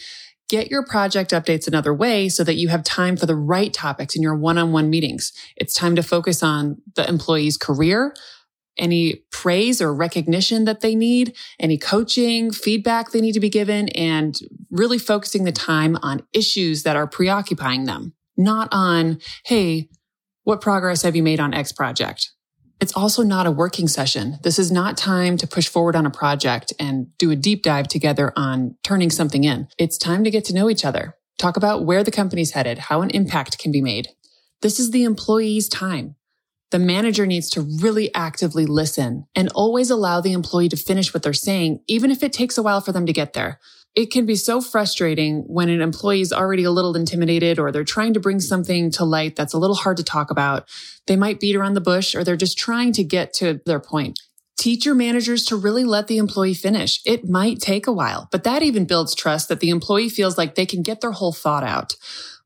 Get 0.50 0.72
your 0.72 0.84
project 0.84 1.30
updates 1.30 1.68
another 1.68 1.94
way 1.94 2.30
so 2.30 2.44
that 2.46 2.56
you 2.56 2.70
have 2.70 2.84
time 2.84 3.16
for 3.16 3.28
the 3.28 3.36
right 3.36 3.72
topics 3.72 4.16
in 4.16 4.24
your 4.24 4.36
one-on-one 4.36 4.90
meetings. 4.90 5.34
It's 5.56 5.76
time 5.76 5.96
to 5.98 6.02
focus 6.02 6.42
on 6.42 6.82
the 6.96 7.08
employee's 7.08 7.58
career, 7.58 8.16
any 8.78 9.24
praise 9.32 9.82
or 9.82 9.94
recognition 9.94 10.66
that 10.66 10.82
they 10.82 10.96
need, 10.96 11.36
any 11.60 11.78
coaching, 11.78 12.52
feedback 12.52 13.12
they 13.12 13.22
need 13.22 13.34
to 13.34 13.40
be 13.40 13.50
given, 13.50 13.90
and 13.90 14.40
really 14.72 14.98
focusing 14.98 15.44
the 15.44 15.52
time 15.52 15.98
on 16.02 16.24
issues 16.34 16.84
that 16.84 16.96
are 16.96 17.08
preoccupying 17.08 17.86
them, 17.86 18.14
not 18.38 18.68
on, 18.72 19.20
hey, 19.46 19.90
what 20.44 20.62
progress 20.62 21.04
have 21.04 21.16
you 21.16 21.24
made 21.24 21.40
on 21.40 21.54
X 21.54 21.72
project? 21.72 22.32
It's 22.82 22.96
also 22.98 23.24
not 23.24 23.48
a 23.48 23.52
working 23.52 23.88
session. 23.88 24.40
This 24.44 24.60
is 24.60 24.72
not 24.72 24.98
time 24.98 25.38
to 25.38 25.48
push 25.48 25.70
forward 25.70 25.96
on 25.96 26.06
a 26.06 26.12
project 26.12 26.74
and 26.80 27.16
do 27.18 27.32
a 27.32 27.36
deep 27.36 27.64
dive 27.64 27.88
together 27.88 28.34
on 28.36 28.76
turning 28.84 29.10
something 29.10 29.46
in. 29.46 29.70
It's 29.78 29.98
time 29.98 30.26
to 30.26 30.32
get 30.32 30.44
to 30.46 30.54
know 30.54 30.70
each 30.70 30.84
other, 30.84 31.16
talk 31.38 31.56
about 31.56 31.86
where 31.86 32.04
the 32.04 32.12
company's 32.12 32.52
headed, 32.52 32.78
how 32.80 33.02
an 33.02 33.10
impact 33.12 33.58
can 33.58 33.72
be 33.72 33.82
made. 33.82 34.10
This 34.62 34.80
is 34.80 34.92
the 34.92 35.04
employee's 35.04 35.70
time. 35.70 36.16
The 36.74 36.80
manager 36.80 37.28
needs 37.28 37.52
to 37.52 37.62
really 37.62 38.12
actively 38.16 38.66
listen 38.66 39.28
and 39.36 39.48
always 39.54 39.92
allow 39.92 40.22
the 40.22 40.34
employee 40.34 40.70
to 40.70 40.76
finish 40.76 41.14
what 41.14 41.22
they're 41.22 41.32
saying, 41.32 41.82
even 41.88 42.10
if 42.10 42.24
it 42.24 42.34
takes 42.34 42.58
a 42.58 42.64
while 42.64 42.82
for 42.82 42.92
them 42.92 43.06
to 43.06 43.14
get 43.14 43.34
there 43.34 43.60
it 43.96 44.12
can 44.12 44.26
be 44.26 44.36
so 44.36 44.60
frustrating 44.60 45.42
when 45.42 45.70
an 45.70 45.82
employee 45.82 46.22
is 46.22 46.34
already 46.34 46.64
a 46.64 46.72
little 46.72 46.96
intimidated 46.96 47.60
or 47.60 47.72
they're 47.72 47.84
trying 47.84 48.14
to 48.14 48.20
bring 48.20 48.40
something 48.40 48.90
to 48.92 49.06
light 49.06 49.36
that's 49.36 49.54
a 49.54 49.60
little 49.60 49.76
hard 49.76 49.98
to 49.98 50.04
talk 50.04 50.32
about. 50.32 50.68
They 51.06 51.16
might 51.16 51.40
beat 51.40 51.56
around 51.56 51.76
the 51.76 51.82
bush 51.82 52.16
or 52.16 52.24
they're 52.24 52.36
just 52.36 52.58
trying 52.58 52.94
to 52.94 53.04
get 53.04 53.34
to 53.36 53.62
their 53.66 53.80
point. 53.80 54.20
Teach 54.64 54.86
your 54.86 54.96
managers 54.96 55.44
to 55.48 55.58
really 55.58 55.84
let 55.84 56.08
the 56.08 56.18
employee 56.18 56.54
finish. 56.54 57.02
It 57.06 57.28
might 57.28 57.60
take 57.60 57.86
a 57.86 57.92
while, 57.92 58.30
but 58.32 58.46
that 58.46 58.64
even 58.64 58.86
builds 58.86 59.14
trust 59.14 59.50
that 59.50 59.60
the 59.60 59.70
employee 59.70 60.08
feels 60.08 60.38
like 60.38 60.56
they 60.56 60.66
can 60.66 60.82
get 60.82 61.02
their 61.02 61.12
whole 61.12 61.34
thought 61.34 61.66
out 61.66 61.98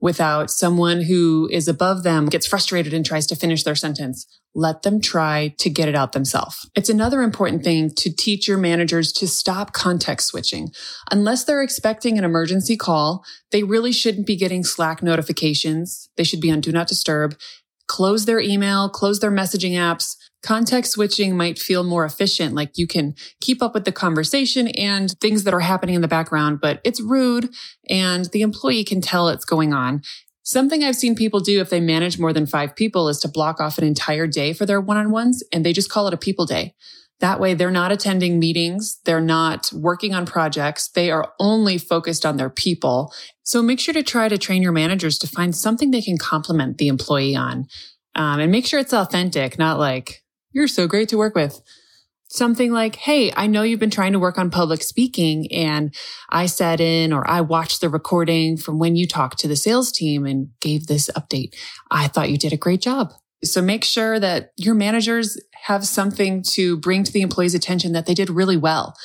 without 0.02 0.50
someone 0.50 1.02
who 1.02 1.48
is 1.52 1.68
above 1.68 2.02
them 2.02 2.26
gets 2.26 2.48
frustrated 2.48 2.92
and 2.92 3.06
tries 3.06 3.28
to 3.28 3.36
finish 3.36 3.62
their 3.62 3.76
sentence. 3.76 4.26
Let 4.56 4.82
them 4.82 5.00
try 5.00 5.54
to 5.60 5.70
get 5.70 5.90
it 5.90 5.94
out 5.94 6.14
themselves. 6.14 6.68
It's 6.74 6.90
another 6.90 7.22
important 7.22 7.64
thing 7.64 7.92
to 7.98 8.12
teach 8.12 8.48
your 8.48 8.58
managers 8.58 9.12
to 9.12 9.28
stop 9.28 9.74
context 9.74 10.30
switching. 10.30 10.72
Unless 11.12 11.44
they're 11.44 11.62
expecting 11.62 12.18
an 12.18 12.24
emergency 12.24 12.78
call, 12.78 13.24
they 13.52 13.62
really 13.62 13.92
shouldn't 13.92 14.26
be 14.26 14.36
getting 14.36 14.64
Slack 14.64 15.04
notifications. 15.04 16.10
They 16.18 16.24
should 16.24 16.42
be 16.42 16.50
on 16.50 16.62
do 16.62 16.72
not 16.72 16.88
disturb. 16.88 17.38
Close 17.86 18.26
their 18.26 18.40
email, 18.40 18.90
close 18.90 19.20
their 19.20 19.32
messaging 19.32 19.74
apps, 19.74 20.16
Context 20.44 20.92
switching 20.92 21.36
might 21.36 21.58
feel 21.60 21.84
more 21.84 22.06
efficient, 22.06 22.54
like 22.54 22.78
you 22.78 22.88
can 22.88 23.16
keep 23.42 23.62
up 23.62 23.74
with 23.74 23.86
the 23.86 23.92
conversation 23.92 24.68
and 24.70 25.12
things 25.20 25.44
that 25.44 25.54
are 25.54 25.60
happening 25.60 25.96
in 25.96 26.02
the 26.02 26.08
background, 26.08 26.60
but 26.62 26.80
it's 26.84 27.02
rude 27.02 27.50
and 27.90 28.26
the 28.26 28.42
employee 28.42 28.84
can 28.84 29.02
tell 29.02 29.30
it's 29.30 29.46
going 29.46 29.74
on. 29.74 30.02
Something 30.44 30.84
I've 30.84 30.96
seen 30.96 31.16
people 31.16 31.42
do 31.42 31.60
if 31.60 31.70
they 31.70 31.82
manage 31.82 32.20
more 32.20 32.32
than 32.32 32.46
five 32.46 32.76
people 32.76 33.10
is 33.10 33.20
to 33.20 33.28
block 33.28 33.60
off 33.60 33.78
an 33.78 33.84
entire 33.84 34.28
day 34.28 34.54
for 34.54 34.66
their 34.66 34.80
one-on-ones 34.80 35.44
and 35.52 35.66
they 35.66 35.74
just 35.74 35.90
call 35.90 36.08
it 36.08 36.14
a 36.14 36.18
people 36.18 36.46
day. 36.46 36.74
That 37.20 37.40
way 37.40 37.56
they're 37.56 37.72
not 37.72 37.92
attending 37.92 38.40
meetings. 38.40 39.00
They're 39.04 39.20
not 39.20 39.72
working 39.74 40.14
on 40.14 40.28
projects. 40.28 40.88
They 40.88 41.10
are 41.10 41.34
only 41.40 41.80
focused 41.80 42.26
on 42.26 42.38
their 42.38 42.52
people. 42.52 43.12
So 43.44 43.64
make 43.64 43.80
sure 43.80 43.94
to 43.94 44.04
try 44.04 44.30
to 44.30 44.38
train 44.38 44.62
your 44.62 44.72
managers 44.72 45.18
to 45.20 45.28
find 45.28 45.56
something 45.56 45.90
they 45.90 46.02
can 46.02 46.18
compliment 46.18 46.78
the 46.78 46.88
employee 46.88 47.36
on. 47.36 47.66
Um, 48.14 48.40
and 48.40 48.52
make 48.52 48.66
sure 48.66 48.80
it's 48.80 48.94
authentic, 48.94 49.58
not 49.58 49.80
like, 49.80 50.24
you're 50.58 50.68
so 50.68 50.88
great 50.88 51.08
to 51.10 51.18
work 51.20 51.36
with. 51.36 51.62
Something 52.30 52.74
like, 52.74 52.96
Hey, 52.96 53.32
I 53.38 53.46
know 53.46 53.62
you've 53.62 53.80
been 53.80 53.92
trying 53.92 54.14
to 54.14 54.20
work 54.20 54.40
on 54.40 54.50
public 54.50 54.82
speaking 54.82 55.50
and 55.54 55.94
I 56.30 56.48
sat 56.48 56.82
in 56.82 57.14
or 57.14 57.30
I 57.30 57.42
watched 57.42 57.80
the 57.80 57.90
recording 57.90 58.58
from 58.58 58.80
when 58.80 58.96
you 58.96 59.08
talked 59.08 59.38
to 59.40 59.48
the 59.48 59.56
sales 59.56 59.92
team 59.92 60.26
and 60.26 60.50
gave 60.60 60.88
this 60.88 61.12
update. 61.16 61.54
I 61.92 62.08
thought 62.08 62.32
you 62.32 62.38
did 62.40 62.54
a 62.54 62.58
great 62.58 62.82
job. 62.82 63.14
So 63.44 63.62
make 63.62 63.84
sure 63.84 64.20
that 64.20 64.52
your 64.58 64.74
managers 64.74 65.40
have 65.66 65.86
something 65.86 66.42
to 66.54 66.78
bring 66.78 67.04
to 67.04 67.14
the 67.14 67.22
employee's 67.22 67.54
attention 67.54 67.94
that 67.94 68.08
they 68.08 68.16
did 68.16 68.32
really 68.32 68.58
well. 68.58 68.96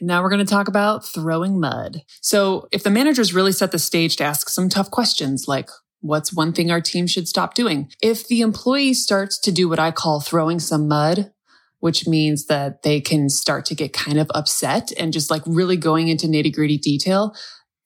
And 0.00 0.08
now 0.08 0.22
we're 0.22 0.30
going 0.30 0.44
to 0.44 0.54
talk 0.54 0.66
about 0.66 1.06
throwing 1.06 1.60
mud. 1.60 2.02
So 2.20 2.66
if 2.72 2.82
the 2.82 2.90
managers 2.90 3.32
really 3.32 3.52
set 3.52 3.70
the 3.70 3.78
stage 3.78 4.16
to 4.16 4.24
ask 4.24 4.48
some 4.48 4.68
tough 4.68 4.90
questions 4.90 5.44
like, 5.46 5.70
What's 6.00 6.32
one 6.32 6.52
thing 6.52 6.70
our 6.70 6.80
team 6.80 7.06
should 7.06 7.28
stop 7.28 7.54
doing? 7.54 7.90
If 8.02 8.26
the 8.26 8.40
employee 8.40 8.94
starts 8.94 9.38
to 9.40 9.52
do 9.52 9.68
what 9.68 9.78
I 9.78 9.90
call 9.90 10.20
throwing 10.20 10.58
some 10.58 10.88
mud, 10.88 11.32
which 11.80 12.06
means 12.06 12.46
that 12.46 12.82
they 12.82 13.00
can 13.00 13.28
start 13.28 13.64
to 13.66 13.74
get 13.74 13.92
kind 13.92 14.18
of 14.18 14.30
upset 14.34 14.92
and 14.98 15.12
just 15.12 15.30
like 15.30 15.42
really 15.46 15.76
going 15.76 16.08
into 16.08 16.26
nitty 16.26 16.54
gritty 16.54 16.78
detail, 16.78 17.34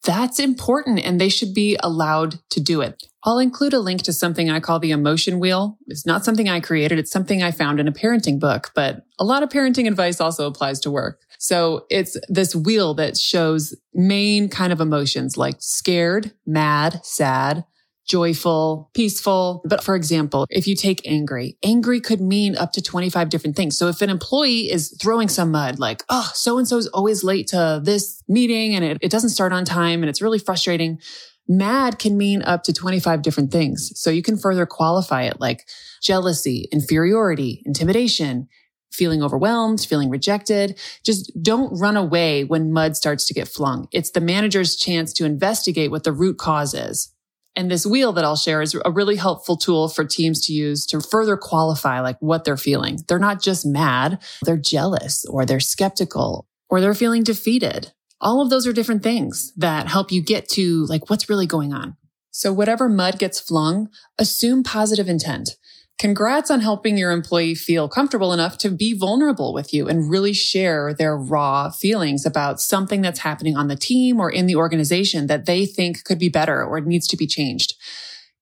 that's 0.04 0.38
important 0.38 1.00
and 1.00 1.20
they 1.20 1.28
should 1.28 1.54
be 1.54 1.76
allowed 1.82 2.38
to 2.50 2.60
do 2.60 2.82
it. 2.82 3.02
I'll 3.24 3.38
include 3.38 3.72
a 3.72 3.78
link 3.78 4.02
to 4.02 4.12
something 4.12 4.50
I 4.50 4.60
call 4.60 4.78
the 4.78 4.90
emotion 4.90 5.40
wheel. 5.40 5.78
It's 5.86 6.04
not 6.04 6.24
something 6.24 6.48
I 6.48 6.60
created. 6.60 6.98
It's 6.98 7.10
something 7.10 7.42
I 7.42 7.52
found 7.52 7.80
in 7.80 7.88
a 7.88 7.92
parenting 7.92 8.38
book, 8.38 8.70
but 8.74 9.06
a 9.18 9.24
lot 9.24 9.42
of 9.42 9.48
parenting 9.48 9.88
advice 9.88 10.20
also 10.20 10.46
applies 10.46 10.78
to 10.80 10.90
work. 10.90 11.20
So 11.38 11.86
it's 11.88 12.18
this 12.28 12.54
wheel 12.54 12.92
that 12.94 13.16
shows 13.16 13.74
main 13.94 14.50
kind 14.50 14.74
of 14.74 14.80
emotions 14.80 15.38
like 15.38 15.56
scared, 15.60 16.32
mad, 16.46 17.00
sad, 17.02 17.64
joyful, 18.06 18.90
peaceful. 18.94 19.62
But 19.64 19.82
for 19.82 19.96
example, 19.96 20.46
if 20.50 20.66
you 20.66 20.76
take 20.76 21.06
angry, 21.06 21.56
angry 21.62 22.00
could 22.00 22.20
mean 22.20 22.56
up 22.56 22.72
to 22.72 22.82
25 22.82 23.28
different 23.28 23.56
things. 23.56 23.76
So 23.78 23.88
if 23.88 24.02
an 24.02 24.10
employee 24.10 24.70
is 24.70 24.96
throwing 25.00 25.28
some 25.28 25.50
mud, 25.50 25.78
like, 25.78 26.04
oh, 26.08 26.30
so 26.34 26.58
and 26.58 26.68
so 26.68 26.76
is 26.76 26.86
always 26.88 27.24
late 27.24 27.48
to 27.48 27.80
this 27.82 28.22
meeting 28.28 28.74
and 28.74 28.84
it, 28.84 28.98
it 29.00 29.10
doesn't 29.10 29.30
start 29.30 29.52
on 29.52 29.64
time 29.64 30.02
and 30.02 30.10
it's 30.10 30.22
really 30.22 30.38
frustrating. 30.38 31.00
Mad 31.48 31.98
can 31.98 32.16
mean 32.16 32.42
up 32.42 32.62
to 32.64 32.72
25 32.72 33.22
different 33.22 33.50
things. 33.50 33.92
So 33.98 34.10
you 34.10 34.22
can 34.22 34.36
further 34.36 34.66
qualify 34.66 35.22
it 35.22 35.40
like 35.40 35.68
jealousy, 36.02 36.68
inferiority, 36.72 37.62
intimidation, 37.64 38.48
feeling 38.94 39.22
overwhelmed, 39.22 39.80
feeling 39.80 40.08
rejected. 40.08 40.78
Just 41.04 41.32
don't 41.42 41.78
run 41.78 41.96
away 41.96 42.44
when 42.44 42.72
mud 42.72 42.96
starts 42.96 43.26
to 43.26 43.34
get 43.34 43.48
flung. 43.48 43.88
It's 43.92 44.10
the 44.10 44.20
manager's 44.20 44.76
chance 44.76 45.12
to 45.14 45.24
investigate 45.24 45.90
what 45.90 46.04
the 46.04 46.12
root 46.12 46.38
cause 46.38 46.74
is. 46.74 47.13
And 47.56 47.70
this 47.70 47.86
wheel 47.86 48.12
that 48.12 48.24
I'll 48.24 48.36
share 48.36 48.62
is 48.62 48.76
a 48.84 48.90
really 48.90 49.16
helpful 49.16 49.56
tool 49.56 49.88
for 49.88 50.04
teams 50.04 50.44
to 50.46 50.52
use 50.52 50.86
to 50.86 51.00
further 51.00 51.36
qualify 51.36 52.00
like 52.00 52.16
what 52.20 52.44
they're 52.44 52.56
feeling. 52.56 52.98
They're 53.06 53.18
not 53.18 53.40
just 53.40 53.64
mad, 53.64 54.20
they're 54.42 54.56
jealous 54.56 55.24
or 55.26 55.46
they're 55.46 55.60
skeptical 55.60 56.48
or 56.68 56.80
they're 56.80 56.94
feeling 56.94 57.22
defeated. 57.22 57.92
All 58.20 58.40
of 58.40 58.50
those 58.50 58.66
are 58.66 58.72
different 58.72 59.02
things 59.02 59.52
that 59.56 59.86
help 59.86 60.10
you 60.10 60.22
get 60.22 60.48
to 60.50 60.84
like 60.86 61.08
what's 61.10 61.28
really 61.28 61.46
going 61.46 61.72
on. 61.72 61.96
So 62.30 62.52
whatever 62.52 62.88
mud 62.88 63.20
gets 63.20 63.38
flung, 63.38 63.88
assume 64.18 64.64
positive 64.64 65.08
intent. 65.08 65.56
Congrats 65.98 66.50
on 66.50 66.60
helping 66.60 66.98
your 66.98 67.12
employee 67.12 67.54
feel 67.54 67.88
comfortable 67.88 68.32
enough 68.32 68.58
to 68.58 68.68
be 68.68 68.98
vulnerable 68.98 69.54
with 69.54 69.72
you 69.72 69.88
and 69.88 70.10
really 70.10 70.32
share 70.32 70.92
their 70.92 71.16
raw 71.16 71.70
feelings 71.70 72.26
about 72.26 72.60
something 72.60 73.00
that's 73.00 73.20
happening 73.20 73.56
on 73.56 73.68
the 73.68 73.76
team 73.76 74.18
or 74.18 74.28
in 74.28 74.46
the 74.46 74.56
organization 74.56 75.28
that 75.28 75.46
they 75.46 75.64
think 75.64 76.02
could 76.02 76.18
be 76.18 76.28
better 76.28 76.64
or 76.64 76.80
needs 76.80 77.06
to 77.06 77.16
be 77.16 77.28
changed. 77.28 77.74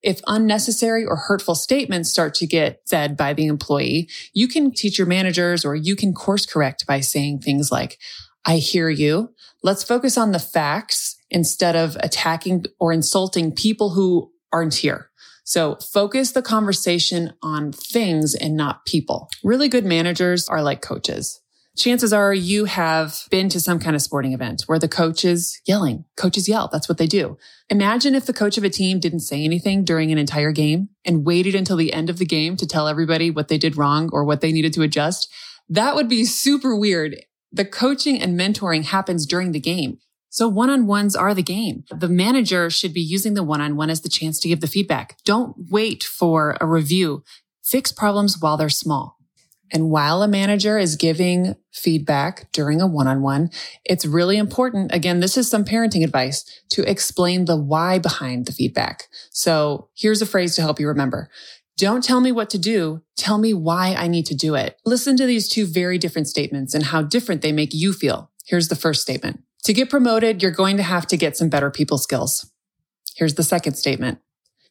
If 0.02 0.20
unnecessary 0.26 1.04
or 1.04 1.16
hurtful 1.16 1.54
statements 1.54 2.10
start 2.10 2.34
to 2.36 2.46
get 2.46 2.80
said 2.86 3.16
by 3.16 3.34
the 3.34 3.46
employee, 3.46 4.08
you 4.32 4.48
can 4.48 4.72
teach 4.72 4.98
your 4.98 5.06
managers 5.06 5.64
or 5.64 5.76
you 5.76 5.94
can 5.94 6.14
course 6.14 6.46
correct 6.46 6.86
by 6.86 7.00
saying 7.00 7.40
things 7.40 7.70
like, 7.70 7.98
I 8.44 8.56
hear 8.56 8.88
you. 8.88 9.32
Let's 9.62 9.84
focus 9.84 10.18
on 10.18 10.32
the 10.32 10.40
facts 10.40 11.16
instead 11.30 11.76
of 11.76 11.96
attacking 12.00 12.64
or 12.80 12.92
insulting 12.92 13.52
people 13.52 13.90
who 13.90 14.32
aren't 14.52 14.74
here. 14.74 15.11
So 15.44 15.76
focus 15.76 16.32
the 16.32 16.42
conversation 16.42 17.32
on 17.42 17.72
things 17.72 18.34
and 18.34 18.56
not 18.56 18.86
people. 18.86 19.28
Really 19.42 19.68
good 19.68 19.84
managers 19.84 20.48
are 20.48 20.62
like 20.62 20.82
coaches. 20.82 21.40
Chances 21.76 22.12
are 22.12 22.34
you 22.34 22.66
have 22.66 23.24
been 23.30 23.48
to 23.48 23.58
some 23.58 23.78
kind 23.78 23.96
of 23.96 24.02
sporting 24.02 24.34
event 24.34 24.64
where 24.66 24.78
the 24.78 24.88
coach 24.88 25.24
is 25.24 25.58
yelling. 25.66 26.04
Coaches 26.18 26.46
yell. 26.46 26.68
That's 26.70 26.86
what 26.86 26.98
they 26.98 27.06
do. 27.06 27.38
Imagine 27.70 28.14
if 28.14 28.26
the 28.26 28.34
coach 28.34 28.58
of 28.58 28.64
a 28.64 28.68
team 28.68 29.00
didn't 29.00 29.20
say 29.20 29.42
anything 29.42 29.82
during 29.82 30.12
an 30.12 30.18
entire 30.18 30.52
game 30.52 30.90
and 31.06 31.24
waited 31.24 31.54
until 31.54 31.78
the 31.78 31.94
end 31.94 32.10
of 32.10 32.18
the 32.18 32.26
game 32.26 32.56
to 32.58 32.66
tell 32.66 32.88
everybody 32.88 33.30
what 33.30 33.48
they 33.48 33.56
did 33.56 33.78
wrong 33.78 34.10
or 34.12 34.22
what 34.22 34.42
they 34.42 34.52
needed 34.52 34.74
to 34.74 34.82
adjust. 34.82 35.32
That 35.66 35.94
would 35.94 36.10
be 36.10 36.26
super 36.26 36.76
weird. 36.76 37.16
The 37.50 37.64
coaching 37.64 38.20
and 38.20 38.38
mentoring 38.38 38.84
happens 38.84 39.24
during 39.24 39.52
the 39.52 39.60
game. 39.60 39.98
So 40.32 40.48
one-on-ones 40.48 41.14
are 41.14 41.34
the 41.34 41.42
game. 41.42 41.84
The 41.90 42.08
manager 42.08 42.70
should 42.70 42.94
be 42.94 43.02
using 43.02 43.34
the 43.34 43.42
one-on-one 43.42 43.90
as 43.90 44.00
the 44.00 44.08
chance 44.08 44.40
to 44.40 44.48
give 44.48 44.62
the 44.62 44.66
feedback. 44.66 45.18
Don't 45.26 45.54
wait 45.68 46.02
for 46.02 46.56
a 46.58 46.66
review. 46.66 47.22
Fix 47.62 47.92
problems 47.92 48.40
while 48.40 48.56
they're 48.56 48.70
small. 48.70 49.18
And 49.70 49.90
while 49.90 50.22
a 50.22 50.28
manager 50.28 50.78
is 50.78 50.96
giving 50.96 51.54
feedback 51.70 52.50
during 52.52 52.80
a 52.80 52.86
one-on-one, 52.86 53.50
it's 53.84 54.06
really 54.06 54.38
important. 54.38 54.90
Again, 54.94 55.20
this 55.20 55.36
is 55.36 55.50
some 55.50 55.66
parenting 55.66 56.02
advice 56.02 56.46
to 56.70 56.82
explain 56.90 57.44
the 57.44 57.56
why 57.58 57.98
behind 57.98 58.46
the 58.46 58.52
feedback. 58.52 59.08
So 59.28 59.90
here's 59.94 60.22
a 60.22 60.26
phrase 60.26 60.56
to 60.56 60.62
help 60.62 60.80
you 60.80 60.88
remember. 60.88 61.28
Don't 61.76 62.02
tell 62.02 62.22
me 62.22 62.32
what 62.32 62.48
to 62.50 62.58
do. 62.58 63.02
Tell 63.18 63.36
me 63.36 63.52
why 63.52 63.94
I 63.94 64.08
need 64.08 64.24
to 64.26 64.34
do 64.34 64.54
it. 64.54 64.78
Listen 64.86 65.14
to 65.18 65.26
these 65.26 65.46
two 65.46 65.66
very 65.66 65.98
different 65.98 66.28
statements 66.28 66.72
and 66.72 66.84
how 66.84 67.02
different 67.02 67.42
they 67.42 67.52
make 67.52 67.74
you 67.74 67.92
feel. 67.92 68.30
Here's 68.46 68.68
the 68.68 68.76
first 68.76 69.02
statement. 69.02 69.42
To 69.64 69.72
get 69.72 69.90
promoted, 69.90 70.42
you're 70.42 70.50
going 70.50 70.76
to 70.76 70.82
have 70.82 71.06
to 71.06 71.16
get 71.16 71.36
some 71.36 71.48
better 71.48 71.70
people 71.70 71.98
skills. 71.98 72.50
Here's 73.14 73.34
the 73.34 73.44
second 73.44 73.74
statement. 73.74 74.18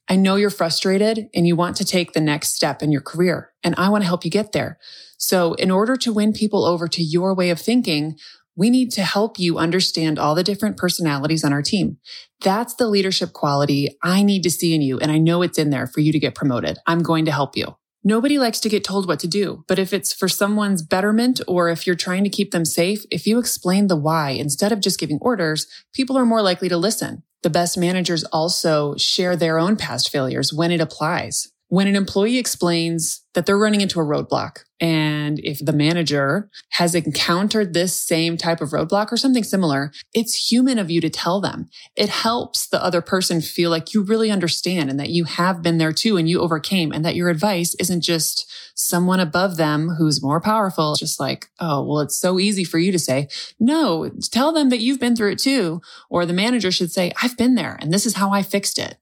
I 0.10 0.18
know 0.18 0.36
you're 0.36 0.50
frustrated 0.50 1.30
and 1.34 1.48
you 1.48 1.56
want 1.56 1.78
to 1.78 1.86
take 1.86 2.12
the 2.12 2.20
next 2.20 2.56
step 2.56 2.84
in 2.84 2.92
your 2.92 3.02
career, 3.02 3.52
and 3.64 3.74
I 3.78 3.88
want 3.88 4.04
to 4.04 4.08
help 4.08 4.26
you 4.26 4.32
get 4.32 4.52
there. 4.52 4.78
So 5.18 5.54
in 5.54 5.72
order 5.72 5.96
to 5.96 6.12
win 6.12 6.34
people 6.34 6.66
over 6.66 6.88
to 6.90 7.02
your 7.02 7.34
way 7.34 7.52
of 7.52 7.60
thinking, 7.60 8.18
we 8.56 8.70
need 8.70 8.92
to 8.92 9.04
help 9.04 9.40
you 9.40 9.58
understand 9.58 10.20
all 10.20 10.36
the 10.36 10.44
different 10.44 10.76
personalities 10.76 11.46
on 11.46 11.54
our 11.54 11.62
team. 11.62 11.98
That's 12.42 12.76
the 12.76 12.90
leadership 12.90 13.32
quality 13.32 13.98
I 14.04 14.24
need 14.24 14.44
to 14.44 14.52
see 14.52 14.76
in 14.76 14.82
you. 14.82 15.00
And 15.00 15.12
I 15.12 15.20
know 15.20 15.42
it's 15.42 15.58
in 15.58 15.70
there 15.70 15.88
for 15.88 16.02
you 16.02 16.12
to 16.12 16.20
get 16.20 16.36
promoted. 16.36 16.78
I'm 16.86 17.02
going 17.02 17.26
to 17.26 17.32
help 17.32 17.56
you. 17.56 17.78
Nobody 18.04 18.40
likes 18.40 18.60
to 18.62 18.70
get 18.70 18.84
told 18.84 19.08
what 19.08 19.20
to 19.20 19.28
do, 19.28 19.64
but 19.68 19.78
if 19.78 19.94
it's 19.94 20.12
for 20.12 20.28
someone's 20.28 20.82
betterment 20.82 21.40
or 21.48 21.70
if 21.70 21.86
you're 21.86 21.96
trying 21.96 22.24
to 22.24 22.32
keep 22.32 22.50
them 22.50 22.66
safe, 22.66 23.06
if 23.12 23.28
you 23.28 23.38
explain 23.38 23.88
the 23.88 23.96
why 23.96 24.32
instead 24.32 24.72
of 24.72 24.80
just 24.80 25.00
giving 25.00 25.20
orders, 25.22 25.68
people 25.94 26.18
are 26.18 26.26
more 26.26 26.42
likely 26.42 26.68
to 26.68 26.78
listen. 26.78 27.22
The 27.44 27.52
best 27.52 27.78
managers 27.78 28.24
also 28.26 28.96
share 28.96 29.36
their 29.36 29.60
own 29.60 29.76
past 29.76 30.10
failures 30.10 30.52
when 30.52 30.72
it 30.72 30.82
applies 30.82 31.52
when 31.72 31.88
an 31.88 31.96
employee 31.96 32.38
explains 32.38 33.24
that 33.34 33.46
they're 33.46 33.58
running 33.58 33.80
into 33.80 34.02
a 34.02 34.04
roadblock 34.04 34.66
and 34.82 35.40
if 35.40 35.64
the 35.64 35.72
manager 35.72 36.50
has 36.72 36.96
encountered 36.96 37.74
this 37.74 37.96
same 37.96 38.36
type 38.36 38.60
of 38.60 38.72
roadblock 38.72 39.10
or 39.10 39.16
something 39.16 39.44
similar, 39.44 39.94
it's 40.14 40.52
human 40.52 40.78
of 40.78 40.92
you 40.92 41.00
to 41.00 41.10
tell 41.10 41.40
them. 41.40 41.70
It 41.96 42.10
helps 42.10 42.68
the 42.68 42.84
other 42.84 43.00
person 43.00 43.40
feel 43.40 43.70
like 43.70 43.94
you 43.94 44.02
really 44.02 44.30
understand 44.32 44.90
and 44.90 45.00
that 45.00 45.12
you 45.12 45.24
have 45.24 45.62
been 45.62 45.78
there 45.78 45.94
too 45.94 46.18
and 46.18 46.28
you 46.28 46.42
overcame 46.42 46.92
and 46.92 47.06
that 47.06 47.16
your 47.16 47.30
advice 47.30 47.74
isn't 47.76 48.02
just 48.02 48.52
someone 48.76 49.22
above 49.22 49.56
them 49.56 49.96
who's 49.98 50.22
more 50.22 50.42
powerful, 50.42 50.96
just 50.96 51.22
like, 51.22 51.46
oh, 51.60 51.86
well, 51.86 52.00
it's 52.00 52.20
so 52.20 52.38
easy 52.38 52.66
for 52.66 52.80
you 52.80 52.92
to 52.92 53.00
say. 53.00 53.30
No, 53.62 54.10
tell 54.32 54.52
them 54.52 54.70
that 54.70 54.82
you've 54.82 55.00
been 55.00 55.16
through 55.16 55.32
it 55.32 55.40
too. 55.40 55.80
Or 56.10 56.26
the 56.26 56.34
manager 56.34 56.72
should 56.72 56.92
say, 56.92 57.14
I've 57.24 57.38
been 57.38 57.56
there 57.56 57.78
and 57.80 57.94
this 57.94 58.06
is 58.06 58.16
how 58.16 58.32
I 58.32 58.42
fixed 58.42 58.78
it. 58.78 58.98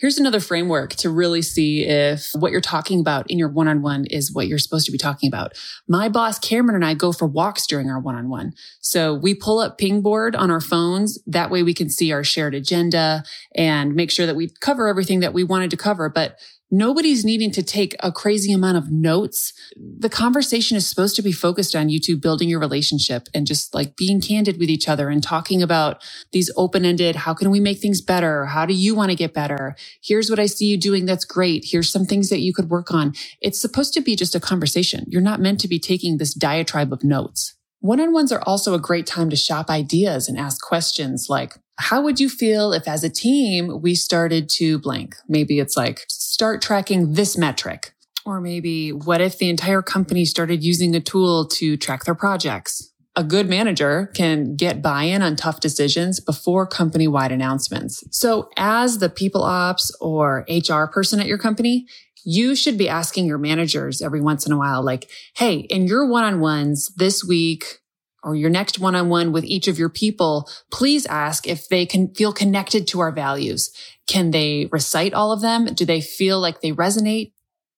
Here's 0.00 0.16
another 0.16 0.40
framework 0.40 0.94
to 0.94 1.10
really 1.10 1.42
see 1.42 1.84
if 1.84 2.30
what 2.32 2.52
you're 2.52 2.62
talking 2.62 3.00
about 3.00 3.30
in 3.30 3.38
your 3.38 3.50
one 3.50 3.68
on 3.68 3.82
one 3.82 4.06
is 4.06 4.32
what 4.32 4.48
you're 4.48 4.58
supposed 4.58 4.86
to 4.86 4.92
be 4.92 4.96
talking 4.96 5.28
about. 5.28 5.52
My 5.86 6.08
boss, 6.08 6.38
Cameron, 6.38 6.76
and 6.76 6.84
I 6.86 6.94
go 6.94 7.12
for 7.12 7.26
walks 7.26 7.66
during 7.66 7.90
our 7.90 8.00
one 8.00 8.14
on 8.14 8.30
one. 8.30 8.54
So 8.80 9.12
we 9.12 9.34
pull 9.34 9.58
up 9.58 9.76
Pingboard 9.76 10.34
on 10.34 10.50
our 10.50 10.62
phones. 10.62 11.18
That 11.26 11.50
way 11.50 11.62
we 11.62 11.74
can 11.74 11.90
see 11.90 12.12
our 12.12 12.24
shared 12.24 12.54
agenda 12.54 13.24
and 13.54 13.94
make 13.94 14.10
sure 14.10 14.24
that 14.24 14.36
we 14.36 14.48
cover 14.60 14.88
everything 14.88 15.20
that 15.20 15.34
we 15.34 15.44
wanted 15.44 15.70
to 15.72 15.76
cover. 15.76 16.08
But 16.08 16.38
Nobody's 16.72 17.24
needing 17.24 17.50
to 17.52 17.64
take 17.64 17.96
a 17.98 18.12
crazy 18.12 18.52
amount 18.52 18.76
of 18.76 18.92
notes. 18.92 19.52
The 19.76 20.08
conversation 20.08 20.76
is 20.76 20.88
supposed 20.88 21.16
to 21.16 21.22
be 21.22 21.32
focused 21.32 21.74
on 21.74 21.88
you 21.88 21.98
two 21.98 22.16
building 22.16 22.48
your 22.48 22.60
relationship 22.60 23.28
and 23.34 23.44
just 23.44 23.74
like 23.74 23.96
being 23.96 24.20
candid 24.20 24.58
with 24.58 24.70
each 24.70 24.88
other 24.88 25.08
and 25.08 25.20
talking 25.20 25.62
about 25.62 26.00
these 26.32 26.50
open 26.56 26.84
ended, 26.84 27.16
how 27.16 27.34
can 27.34 27.50
we 27.50 27.58
make 27.58 27.78
things 27.78 28.00
better? 28.00 28.46
How 28.46 28.66
do 28.66 28.74
you 28.74 28.94
want 28.94 29.10
to 29.10 29.16
get 29.16 29.34
better? 29.34 29.74
Here's 30.00 30.30
what 30.30 30.38
I 30.38 30.46
see 30.46 30.66
you 30.66 30.78
doing 30.78 31.06
that's 31.06 31.24
great. 31.24 31.64
Here's 31.66 31.90
some 31.90 32.04
things 32.04 32.28
that 32.28 32.40
you 32.40 32.54
could 32.54 32.70
work 32.70 32.92
on. 32.92 33.14
It's 33.40 33.60
supposed 33.60 33.92
to 33.94 34.00
be 34.00 34.14
just 34.14 34.36
a 34.36 34.40
conversation. 34.40 35.06
You're 35.08 35.22
not 35.22 35.40
meant 35.40 35.60
to 35.60 35.68
be 35.68 35.80
taking 35.80 36.18
this 36.18 36.34
diatribe 36.34 36.92
of 36.92 37.02
notes. 37.02 37.56
One-on-ones 37.80 38.30
are 38.30 38.42
also 38.42 38.74
a 38.74 38.78
great 38.78 39.06
time 39.06 39.30
to 39.30 39.36
shop 39.36 39.70
ideas 39.70 40.28
and 40.28 40.38
ask 40.38 40.60
questions 40.62 41.26
like, 41.28 41.54
how 41.80 42.02
would 42.02 42.20
you 42.20 42.28
feel 42.28 42.72
if 42.72 42.86
as 42.86 43.02
a 43.02 43.08
team 43.08 43.80
we 43.80 43.94
started 43.94 44.48
to 44.50 44.78
blank? 44.78 45.16
Maybe 45.28 45.58
it's 45.58 45.76
like, 45.76 46.04
start 46.08 46.60
tracking 46.60 47.14
this 47.14 47.38
metric. 47.38 47.94
Or 48.26 48.40
maybe 48.40 48.92
what 48.92 49.22
if 49.22 49.38
the 49.38 49.48
entire 49.48 49.80
company 49.80 50.26
started 50.26 50.62
using 50.62 50.94
a 50.94 51.00
tool 51.00 51.46
to 51.48 51.78
track 51.78 52.04
their 52.04 52.14
projects? 52.14 52.92
A 53.16 53.24
good 53.24 53.48
manager 53.48 54.10
can 54.14 54.56
get 54.56 54.82
buy-in 54.82 55.22
on 55.22 55.36
tough 55.36 55.60
decisions 55.60 56.20
before 56.20 56.66
company-wide 56.66 57.32
announcements. 57.32 58.04
So 58.10 58.50
as 58.56 58.98
the 58.98 59.08
people 59.08 59.42
ops 59.42 59.90
or 60.00 60.44
HR 60.48 60.84
person 60.84 61.18
at 61.18 61.26
your 61.26 61.38
company, 61.38 61.86
you 62.24 62.54
should 62.54 62.76
be 62.76 62.90
asking 62.90 63.24
your 63.24 63.38
managers 63.38 64.02
every 64.02 64.20
once 64.20 64.46
in 64.46 64.52
a 64.52 64.58
while, 64.58 64.84
like, 64.84 65.10
Hey, 65.34 65.56
in 65.56 65.86
your 65.86 66.06
one-on-ones 66.06 66.92
this 66.96 67.24
week 67.24 67.80
or 68.22 68.34
your 68.34 68.50
next 68.50 68.78
one-on-one 68.78 69.32
with 69.32 69.44
each 69.44 69.68
of 69.68 69.78
your 69.78 69.88
people, 69.88 70.48
please 70.70 71.06
ask 71.06 71.46
if 71.46 71.68
they 71.68 71.86
can 71.86 72.14
feel 72.14 72.32
connected 72.32 72.86
to 72.88 73.00
our 73.00 73.12
values. 73.12 73.70
Can 74.06 74.30
they 74.30 74.68
recite 74.70 75.14
all 75.14 75.32
of 75.32 75.40
them? 75.40 75.66
Do 75.66 75.84
they 75.84 76.00
feel 76.00 76.40
like 76.40 76.60
they 76.60 76.72
resonate? 76.72 77.32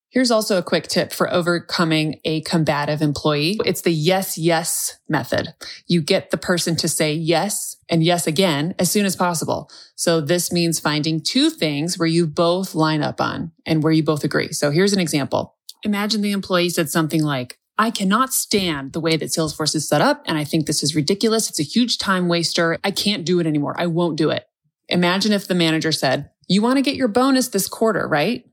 Here's 0.09 0.29
also 0.29 0.59
a 0.59 0.63
quick 0.63 0.87
tip 0.87 1.11
for 1.11 1.33
overcoming 1.33 2.19
a 2.23 2.41
combative 2.41 3.01
employee. 3.01 3.59
It's 3.65 3.81
the 3.81 3.91
yes, 3.91 4.37
yes 4.37 4.99
method. 5.09 5.55
You 5.87 6.03
get 6.03 6.29
the 6.29 6.37
person 6.37 6.75
to 6.75 6.87
say 6.87 7.15
yes 7.15 7.77
and 7.89 8.03
yes 8.03 8.27
again 8.27 8.75
as 8.77 8.91
soon 8.91 9.07
as 9.07 9.15
possible. 9.15 9.71
So 9.95 10.21
this 10.21 10.51
means 10.51 10.79
finding 10.79 11.19
two 11.19 11.49
things 11.49 11.97
where 11.97 12.07
you 12.07 12.27
both 12.27 12.75
line 12.75 13.01
up 13.01 13.19
on 13.19 13.53
and 13.65 13.81
where 13.81 13.91
you 13.91 14.03
both 14.03 14.23
agree. 14.23 14.51
So 14.51 14.69
here's 14.69 14.93
an 14.93 14.99
example. 14.99 15.55
Imagine 15.81 16.21
the 16.21 16.31
employee 16.31 16.69
said 16.69 16.91
something 16.91 17.23
like, 17.23 17.57
I 17.77 17.89
cannot 17.89 18.33
stand 18.33 18.93
the 18.93 18.99
way 18.99 19.17
that 19.17 19.29
Salesforce 19.29 19.75
is 19.75 19.87
set 19.87 20.01
up. 20.01 20.23
And 20.25 20.37
I 20.37 20.43
think 20.43 20.65
this 20.65 20.83
is 20.83 20.95
ridiculous. 20.95 21.49
It's 21.49 21.59
a 21.59 21.63
huge 21.63 21.97
time 21.97 22.27
waster. 22.27 22.77
I 22.83 22.91
can't 22.91 23.25
do 23.25 23.39
it 23.39 23.47
anymore. 23.47 23.75
I 23.77 23.87
won't 23.87 24.17
do 24.17 24.29
it. 24.29 24.45
Imagine 24.89 25.31
if 25.31 25.47
the 25.47 25.55
manager 25.55 25.91
said, 25.91 26.29
you 26.47 26.61
want 26.61 26.77
to 26.77 26.83
get 26.83 26.95
your 26.95 27.07
bonus 27.07 27.47
this 27.47 27.67
quarter, 27.67 28.07
right? 28.07 28.45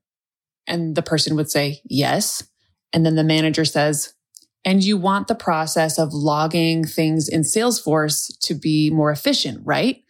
And 0.67 0.95
the 0.95 1.03
person 1.03 1.37
would 1.37 1.51
say, 1.51 1.81
yes. 1.85 2.49
And 2.93 3.05
then 3.05 3.17
the 3.17 3.25
manager 3.25 3.65
says, 3.65 4.15
and 4.65 4.85
you 4.85 4.97
want 4.97 5.29
the 5.29 5.35
process 5.35 5.99
of 5.99 6.13
logging 6.13 6.85
things 6.85 7.29
in 7.29 7.43
Salesforce 7.43 8.31
to 8.43 8.55
be 8.55 8.91
more 8.91 9.11
efficient, 9.11 9.61
right? 9.65 10.03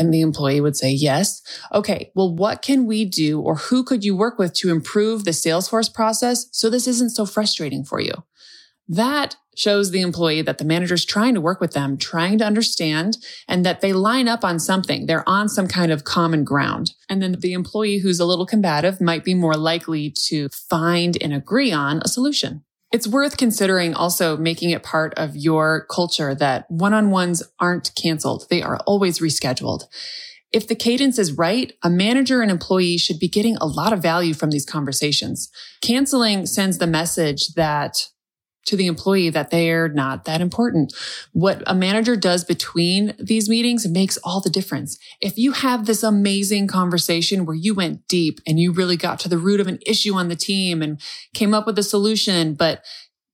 And 0.00 0.14
the 0.14 0.22
employee 0.22 0.62
would 0.62 0.76
say, 0.76 0.90
yes. 0.90 1.42
Okay. 1.74 2.10
Well, 2.14 2.34
what 2.34 2.62
can 2.62 2.86
we 2.86 3.04
do 3.04 3.38
or 3.38 3.56
who 3.56 3.84
could 3.84 4.02
you 4.02 4.16
work 4.16 4.38
with 4.38 4.54
to 4.54 4.70
improve 4.70 5.24
the 5.24 5.32
Salesforce 5.32 5.92
process 5.92 6.46
so 6.52 6.70
this 6.70 6.88
isn't 6.88 7.10
so 7.10 7.26
frustrating 7.26 7.84
for 7.84 8.00
you? 8.00 8.14
That 8.88 9.36
shows 9.54 9.90
the 9.90 10.00
employee 10.00 10.40
that 10.40 10.56
the 10.56 10.64
manager's 10.64 11.04
trying 11.04 11.34
to 11.34 11.40
work 11.40 11.60
with 11.60 11.72
them, 11.72 11.98
trying 11.98 12.38
to 12.38 12.46
understand, 12.46 13.18
and 13.46 13.64
that 13.66 13.82
they 13.82 13.92
line 13.92 14.26
up 14.26 14.42
on 14.42 14.58
something. 14.58 15.04
They're 15.04 15.28
on 15.28 15.50
some 15.50 15.68
kind 15.68 15.92
of 15.92 16.04
common 16.04 16.44
ground. 16.44 16.92
And 17.10 17.20
then 17.20 17.36
the 17.38 17.52
employee 17.52 17.98
who's 17.98 18.20
a 18.20 18.24
little 18.24 18.46
combative 18.46 19.02
might 19.02 19.22
be 19.22 19.34
more 19.34 19.54
likely 19.54 20.14
to 20.28 20.48
find 20.48 21.22
and 21.22 21.34
agree 21.34 21.72
on 21.72 22.00
a 22.02 22.08
solution. 22.08 22.64
It's 22.92 23.06
worth 23.06 23.36
considering 23.36 23.94
also 23.94 24.36
making 24.36 24.70
it 24.70 24.82
part 24.82 25.14
of 25.14 25.36
your 25.36 25.86
culture 25.90 26.34
that 26.34 26.68
one-on-ones 26.68 27.42
aren't 27.60 27.94
canceled. 27.94 28.46
They 28.50 28.62
are 28.62 28.78
always 28.78 29.20
rescheduled. 29.20 29.84
If 30.52 30.66
the 30.66 30.74
cadence 30.74 31.16
is 31.16 31.32
right, 31.32 31.72
a 31.84 31.88
manager 31.88 32.42
and 32.42 32.50
employee 32.50 32.98
should 32.98 33.20
be 33.20 33.28
getting 33.28 33.56
a 33.58 33.66
lot 33.66 33.92
of 33.92 34.02
value 34.02 34.34
from 34.34 34.50
these 34.50 34.66
conversations. 34.66 35.48
Canceling 35.80 36.46
sends 36.46 36.78
the 36.78 36.88
message 36.88 37.54
that 37.54 38.08
to 38.70 38.76
the 38.76 38.86
employee 38.86 39.30
that 39.30 39.50
they're 39.50 39.88
not 39.88 40.24
that 40.24 40.40
important. 40.40 40.94
What 41.32 41.62
a 41.66 41.74
manager 41.74 42.16
does 42.16 42.44
between 42.44 43.14
these 43.18 43.48
meetings 43.48 43.86
makes 43.86 44.16
all 44.18 44.40
the 44.40 44.48
difference. 44.48 44.98
If 45.20 45.36
you 45.36 45.52
have 45.52 45.86
this 45.86 46.02
amazing 46.02 46.68
conversation 46.68 47.44
where 47.44 47.56
you 47.56 47.74
went 47.74 48.06
deep 48.08 48.40
and 48.46 48.58
you 48.58 48.72
really 48.72 48.96
got 48.96 49.18
to 49.20 49.28
the 49.28 49.38
root 49.38 49.60
of 49.60 49.66
an 49.66 49.80
issue 49.84 50.14
on 50.14 50.28
the 50.28 50.36
team 50.36 50.82
and 50.82 51.00
came 51.34 51.52
up 51.52 51.66
with 51.66 51.78
a 51.78 51.82
solution, 51.82 52.54
but 52.54 52.84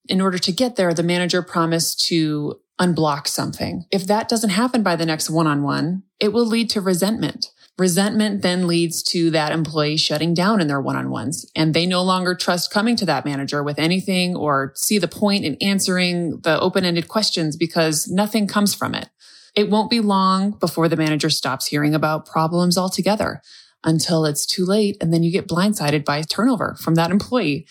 in 0.08 0.20
order 0.20 0.38
to 0.38 0.52
get 0.52 0.76
there, 0.76 0.94
the 0.94 1.02
manager 1.02 1.42
promised 1.42 2.00
to 2.06 2.58
unblock 2.80 3.26
something. 3.26 3.84
If 3.90 4.06
that 4.06 4.28
doesn't 4.28 4.50
happen 4.50 4.82
by 4.82 4.96
the 4.96 5.06
next 5.06 5.30
one 5.30 5.46
on 5.46 5.62
one, 5.62 6.02
it 6.20 6.32
will 6.32 6.46
lead 6.46 6.70
to 6.70 6.80
resentment. 6.80 7.50
Resentment 7.78 8.40
then 8.40 8.66
leads 8.66 9.02
to 9.02 9.30
that 9.32 9.52
employee 9.52 9.98
shutting 9.98 10.32
down 10.32 10.62
in 10.62 10.66
their 10.66 10.80
one-on-ones 10.80 11.50
and 11.54 11.74
they 11.74 11.84
no 11.84 12.02
longer 12.02 12.34
trust 12.34 12.72
coming 12.72 12.96
to 12.96 13.04
that 13.04 13.26
manager 13.26 13.62
with 13.62 13.78
anything 13.78 14.34
or 14.34 14.72
see 14.74 14.98
the 14.98 15.08
point 15.08 15.44
in 15.44 15.56
answering 15.60 16.40
the 16.40 16.58
open-ended 16.58 17.06
questions 17.08 17.54
because 17.54 18.08
nothing 18.08 18.46
comes 18.46 18.74
from 18.74 18.94
it. 18.94 19.10
It 19.54 19.68
won't 19.68 19.90
be 19.90 20.00
long 20.00 20.52
before 20.52 20.88
the 20.88 20.96
manager 20.96 21.28
stops 21.28 21.66
hearing 21.66 21.94
about 21.94 22.24
problems 22.24 22.78
altogether 22.78 23.42
until 23.84 24.24
it's 24.24 24.46
too 24.46 24.64
late 24.64 24.96
and 25.02 25.12
then 25.12 25.22
you 25.22 25.30
get 25.30 25.46
blindsided 25.48 26.02
by 26.02 26.22
turnover 26.22 26.76
from 26.80 26.94
that 26.94 27.10
employee. 27.10 27.66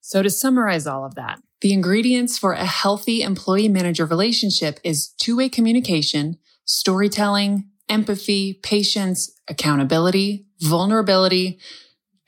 So 0.00 0.22
to 0.22 0.30
summarize 0.30 0.86
all 0.86 1.04
of 1.04 1.14
that, 1.16 1.42
the 1.60 1.74
ingredients 1.74 2.38
for 2.38 2.54
a 2.54 2.64
healthy 2.64 3.22
employee 3.22 3.68
manager 3.68 4.06
relationship 4.06 4.80
is 4.82 5.08
two-way 5.20 5.50
communication, 5.50 6.38
storytelling, 6.64 7.68
empathy, 7.92 8.54
patience, 8.54 9.30
accountability, 9.48 10.46
vulnerability, 10.60 11.58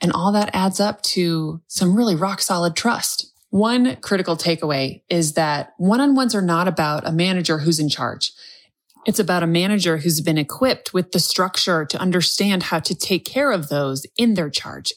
And 0.01 0.11
all 0.11 0.31
that 0.33 0.51
adds 0.53 0.79
up 0.79 1.01
to 1.03 1.61
some 1.67 1.95
really 1.95 2.15
rock 2.15 2.41
solid 2.41 2.75
trust. 2.75 3.31
One 3.49 3.95
critical 3.97 4.35
takeaway 4.35 5.01
is 5.09 5.33
that 5.33 5.73
one 5.77 6.01
on 6.01 6.15
ones 6.15 6.35
are 6.35 6.41
not 6.41 6.67
about 6.67 7.07
a 7.07 7.11
manager 7.11 7.59
who's 7.59 7.79
in 7.79 7.89
charge. 7.89 8.31
It's 9.07 9.19
about 9.19 9.43
a 9.43 9.47
manager 9.47 9.97
who's 9.97 10.21
been 10.21 10.37
equipped 10.37 10.93
with 10.93 11.11
the 11.11 11.19
structure 11.19 11.85
to 11.85 11.97
understand 11.97 12.63
how 12.63 12.79
to 12.81 12.93
take 12.93 13.23
care 13.25 13.51
of 13.51 13.69
those 13.69 14.05
in 14.17 14.33
their 14.33 14.49
charge. 14.49 14.93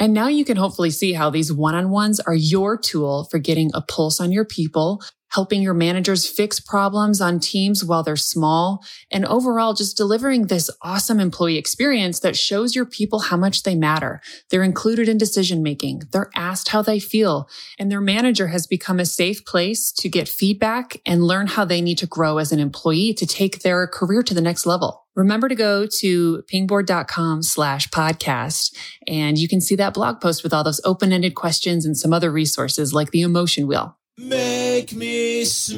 And 0.00 0.14
now 0.14 0.28
you 0.28 0.46
can 0.46 0.56
hopefully 0.56 0.90
see 0.90 1.12
how 1.12 1.28
these 1.28 1.52
one 1.52 1.74
on 1.74 1.90
ones 1.90 2.20
are 2.20 2.34
your 2.34 2.78
tool 2.78 3.28
for 3.30 3.38
getting 3.38 3.70
a 3.74 3.82
pulse 3.82 4.18
on 4.18 4.32
your 4.32 4.46
people, 4.46 5.02
helping 5.28 5.60
your 5.60 5.74
managers 5.74 6.26
fix 6.26 6.58
problems 6.58 7.20
on 7.20 7.38
teams 7.38 7.84
while 7.84 8.02
they're 8.02 8.16
small, 8.16 8.82
and 9.10 9.26
overall 9.26 9.74
just 9.74 9.98
delivering 9.98 10.46
this 10.46 10.70
awesome 10.80 11.20
employee 11.20 11.58
experience 11.58 12.20
that 12.20 12.34
shows 12.34 12.74
your 12.74 12.86
people 12.86 13.20
how 13.20 13.36
much 13.36 13.62
they 13.62 13.74
matter. 13.74 14.22
They're 14.48 14.62
included 14.62 15.06
in 15.06 15.18
decision 15.18 15.62
making. 15.62 16.04
They're 16.12 16.30
asked 16.34 16.70
how 16.70 16.80
they 16.80 16.98
feel 16.98 17.46
and 17.78 17.92
their 17.92 18.00
manager 18.00 18.48
has 18.48 18.66
become 18.66 19.00
a 19.00 19.04
safe 19.04 19.44
place 19.44 19.92
to 19.98 20.08
get 20.08 20.30
feedback 20.30 20.96
and 21.04 21.24
learn 21.24 21.46
how 21.46 21.66
they 21.66 21.82
need 21.82 21.98
to 21.98 22.06
grow 22.06 22.38
as 22.38 22.52
an 22.52 22.58
employee 22.58 23.12
to 23.14 23.26
take 23.26 23.60
their 23.60 23.86
career 23.86 24.22
to 24.22 24.32
the 24.32 24.40
next 24.40 24.64
level. 24.64 25.04
Remember 25.20 25.48
to 25.50 25.54
go 25.54 25.86
to 25.98 26.42
pingboard.com 26.48 27.42
slash 27.42 27.88
podcast 27.90 28.74
and 29.06 29.36
you 29.36 29.48
can 29.48 29.60
see 29.60 29.76
that 29.76 29.92
blog 29.92 30.18
post 30.18 30.42
with 30.42 30.54
all 30.54 30.64
those 30.64 30.80
open-ended 30.82 31.34
questions 31.34 31.84
and 31.84 31.94
some 31.94 32.14
other 32.14 32.32
resources 32.32 32.94
like 32.94 33.10
the 33.10 33.20
emotion 33.20 33.66
wheel. 33.66 33.98
Make 34.16 34.94
me 34.94 35.44
smile. 35.44 35.76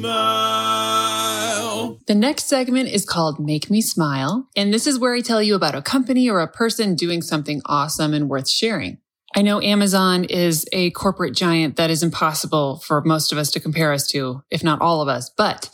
The 2.07 2.15
next 2.15 2.45
segment 2.45 2.91
is 2.91 3.05
called 3.05 3.41
Make 3.41 3.69
Me 3.69 3.83
Smile. 3.83 4.49
And 4.55 4.73
this 4.73 4.87
is 4.87 5.01
where 5.01 5.13
I 5.13 5.21
tell 5.21 5.43
you 5.43 5.57
about 5.57 5.75
a 5.75 5.83
company 5.83 6.31
or 6.31 6.39
a 6.41 6.47
person 6.47 6.95
doing 6.95 7.21
something 7.21 7.63
awesome 7.67 8.15
and 8.15 8.29
worth 8.29 8.49
sharing. 8.49 8.99
I 9.35 9.43
know 9.43 9.61
Amazon 9.61 10.23
is 10.23 10.67
a 10.73 10.93
corporate 10.93 11.35
giant 11.35 11.75
that 11.77 11.91
is 11.91 12.05
impossible 12.05 12.79
for 12.79 13.03
most 13.03 13.33
of 13.33 13.39
us 13.39 13.51
to 13.51 13.59
compare 13.59 13.93
us 13.93 14.07
to, 14.09 14.45
if 14.51 14.63
not 14.63 14.81
all 14.81 15.03
of 15.03 15.09
us, 15.09 15.33
but 15.37 15.69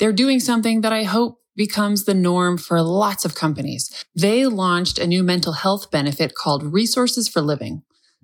they're 0.00 0.12
doing 0.12 0.40
something 0.40 0.80
that 0.80 0.92
I 0.92 1.04
hope 1.04 1.38
becomes 1.56 2.04
the 2.04 2.14
norm 2.14 2.58
for 2.58 2.80
lots 2.82 3.24
of 3.24 3.34
companies. 3.34 4.04
They 4.14 4.46
launched 4.46 4.98
a 4.98 5.06
new 5.06 5.22
mental 5.22 5.52
health 5.52 5.90
benefit 5.90 6.34
called 6.34 6.72
Resources 6.72 7.28
for 7.28 7.40
Living. 7.40 7.82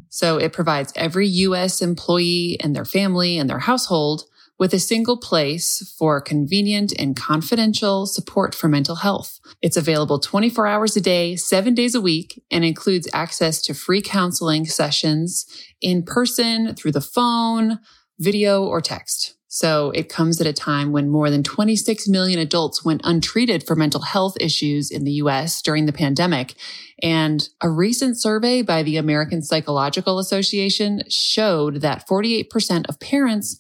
So 0.08 0.38
it 0.38 0.52
provides 0.52 0.92
every 0.96 1.26
US 1.28 1.82
employee 1.82 2.56
and 2.60 2.74
their 2.74 2.84
family 2.84 3.38
and 3.38 3.48
their 3.48 3.58
household 3.60 4.24
with 4.58 4.74
a 4.74 4.78
single 4.78 5.16
place 5.16 5.94
for 5.98 6.20
convenient 6.20 6.92
and 6.98 7.16
confidential 7.16 8.06
support 8.06 8.54
for 8.54 8.68
mental 8.68 8.96
health. 8.96 9.38
It's 9.62 9.76
available 9.76 10.18
24 10.18 10.66
hours 10.66 10.96
a 10.96 11.00
day, 11.00 11.36
seven 11.36 11.74
days 11.74 11.94
a 11.94 12.00
week, 12.00 12.42
and 12.50 12.64
includes 12.64 13.08
access 13.12 13.62
to 13.62 13.74
free 13.74 14.02
counseling 14.02 14.66
sessions 14.66 15.46
in 15.80 16.02
person, 16.02 16.74
through 16.74 16.92
the 16.92 17.00
phone, 17.00 17.78
video, 18.18 18.64
or 18.64 18.80
text. 18.80 19.37
So 19.48 19.90
it 19.92 20.10
comes 20.10 20.40
at 20.40 20.46
a 20.46 20.52
time 20.52 20.92
when 20.92 21.08
more 21.08 21.30
than 21.30 21.42
26 21.42 22.06
million 22.06 22.38
adults 22.38 22.84
went 22.84 23.00
untreated 23.02 23.66
for 23.66 23.74
mental 23.74 24.02
health 24.02 24.36
issues 24.40 24.90
in 24.90 25.04
the 25.04 25.12
US 25.12 25.62
during 25.62 25.86
the 25.86 25.92
pandemic. 25.92 26.54
And 27.02 27.48
a 27.62 27.70
recent 27.70 28.20
survey 28.20 28.60
by 28.60 28.82
the 28.82 28.98
American 28.98 29.42
Psychological 29.42 30.18
Association 30.18 31.02
showed 31.08 31.76
that 31.76 32.06
48% 32.06 32.88
of 32.88 33.00
parents 33.00 33.58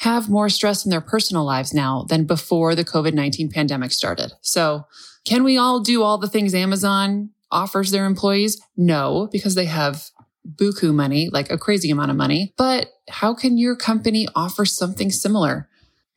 have 0.00 0.28
more 0.28 0.48
stress 0.48 0.84
in 0.84 0.90
their 0.90 1.00
personal 1.00 1.44
lives 1.44 1.72
now 1.72 2.04
than 2.08 2.24
before 2.24 2.74
the 2.74 2.84
COVID-19 2.84 3.52
pandemic 3.52 3.92
started. 3.92 4.32
So 4.42 4.86
can 5.24 5.44
we 5.44 5.56
all 5.56 5.80
do 5.80 6.02
all 6.02 6.18
the 6.18 6.28
things 6.28 6.54
Amazon 6.54 7.30
offers 7.50 7.90
their 7.90 8.06
employees? 8.06 8.60
No, 8.76 9.28
because 9.30 9.54
they 9.54 9.66
have 9.66 10.10
buku 10.56 10.94
money, 10.94 11.28
like 11.30 11.50
a 11.50 11.58
crazy 11.58 11.90
amount 11.90 12.10
of 12.10 12.16
money. 12.16 12.52
But 12.56 12.88
how 13.08 13.34
can 13.34 13.58
your 13.58 13.76
company 13.76 14.26
offer 14.34 14.64
something 14.64 15.10
similar? 15.10 15.68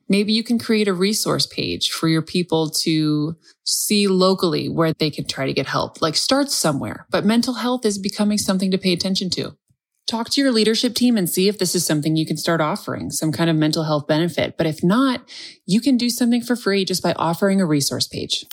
Maybe 0.08 0.32
you 0.32 0.42
can 0.42 0.58
create 0.58 0.88
a 0.88 0.92
resource 0.92 1.46
page 1.46 1.90
for 1.90 2.08
your 2.08 2.22
people 2.22 2.68
to 2.82 3.36
see 3.64 4.08
locally 4.08 4.68
where 4.68 4.92
they 4.92 5.10
can 5.10 5.26
try 5.26 5.46
to 5.46 5.52
get 5.52 5.66
help. 5.66 6.02
Like 6.02 6.16
start 6.16 6.50
somewhere, 6.50 7.06
but 7.10 7.24
mental 7.24 7.54
health 7.54 7.86
is 7.86 7.98
becoming 7.98 8.38
something 8.38 8.70
to 8.70 8.78
pay 8.78 8.92
attention 8.92 9.30
to. 9.30 9.56
Talk 10.06 10.30
to 10.30 10.40
your 10.40 10.50
leadership 10.50 10.94
team 10.94 11.16
and 11.16 11.30
see 11.30 11.48
if 11.48 11.58
this 11.58 11.74
is 11.74 11.86
something 11.86 12.16
you 12.16 12.26
can 12.26 12.36
start 12.36 12.60
offering, 12.60 13.10
some 13.10 13.32
kind 13.32 13.48
of 13.48 13.56
mental 13.56 13.84
health 13.84 14.06
benefit. 14.06 14.58
But 14.58 14.66
if 14.66 14.82
not, 14.82 15.22
you 15.64 15.80
can 15.80 15.96
do 15.96 16.10
something 16.10 16.42
for 16.42 16.56
free 16.56 16.84
just 16.84 17.02
by 17.02 17.12
offering 17.14 17.60
a 17.60 17.66
resource 17.66 18.08
page. 18.08 18.44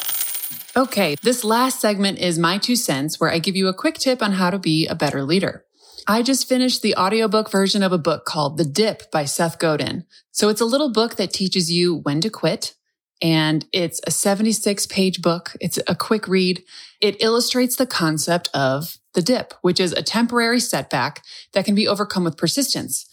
Okay, 0.78 1.16
this 1.24 1.44
last 1.44 1.82
segment 1.82 2.20
is 2.20 2.38
my 2.38 2.60
two 2.60 2.76
cents 2.76 3.20
where 3.20 3.32
I 3.32 3.40
give 3.40 3.56
you 3.56 3.68
a 3.68 3.74
quick 3.74 3.96
tip 3.96 4.22
on 4.22 4.34
how 4.34 4.52
to 4.52 4.60
be 4.60 4.88
a 4.88 4.96
better 4.96 5.24
leader. 5.24 5.66
I 6.08 6.22
just 6.22 6.48
finished 6.48 6.82
the 6.82 6.96
audiobook 6.96 7.52
version 7.52 7.84
of 7.84 7.92
a 7.92 7.98
book 7.98 8.26
called 8.26 8.58
The 8.58 8.66
Dip 8.66 9.12
by 9.12 9.26
Seth 9.26 9.60
Godin. 9.60 10.06
So 10.32 10.50
it's 10.50 10.62
a 10.62 10.66
little 10.66 10.92
book 10.92 11.16
that 11.16 11.34
teaches 11.34 11.72
you 11.72 11.98
when 11.98 12.22
to 12.22 12.30
quit. 12.30 12.76
And 13.22 13.66
it's 13.74 14.00
a 14.08 14.12
76 14.12 14.88
page 14.88 15.22
book. 15.22 15.56
It's 15.60 15.80
a 15.88 15.96
quick 15.96 16.28
read. 16.28 16.64
It 17.02 17.22
illustrates 17.22 17.76
the 17.76 17.86
concept 17.86 18.50
of 18.54 18.98
the 19.14 19.22
dip, 19.22 19.54
which 19.62 19.80
is 19.80 19.92
a 19.92 20.04
temporary 20.04 20.60
setback 20.60 21.24
that 21.54 21.66
can 21.66 21.76
be 21.76 21.88
overcome 21.88 22.24
with 22.24 22.38
persistence 22.38 23.08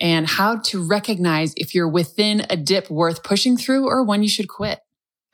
and 0.00 0.26
how 0.26 0.56
to 0.56 0.84
recognize 0.84 1.52
if 1.56 1.74
you're 1.74 1.88
within 1.88 2.44
a 2.50 2.56
dip 2.56 2.90
worth 2.90 3.22
pushing 3.22 3.56
through 3.56 3.86
or 3.86 4.02
when 4.02 4.22
you 4.22 4.28
should 4.28 4.48
quit. 4.48 4.80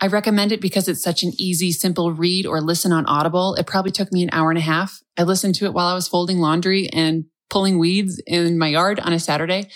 I 0.00 0.06
recommend 0.06 0.52
it 0.52 0.60
because 0.60 0.86
it's 0.86 1.02
such 1.02 1.22
an 1.22 1.32
easy, 1.38 1.72
simple 1.72 2.12
read 2.12 2.46
or 2.46 2.60
listen 2.60 2.92
on 2.92 3.06
Audible. 3.06 3.54
It 3.54 3.66
probably 3.66 3.90
took 3.90 4.12
me 4.12 4.22
an 4.22 4.30
hour 4.32 4.50
and 4.50 4.58
a 4.58 4.62
half. 4.62 5.00
I 5.16 5.24
listened 5.24 5.56
to 5.56 5.64
it 5.64 5.72
while 5.72 5.88
I 5.88 5.94
was 5.94 6.06
folding 6.06 6.38
laundry 6.38 6.88
and 6.90 7.24
pulling 7.50 7.78
weeds 7.78 8.22
in 8.26 8.58
my 8.58 8.68
yard 8.68 9.00
on 9.00 9.12
a 9.12 9.18
Saturday. 9.18 9.68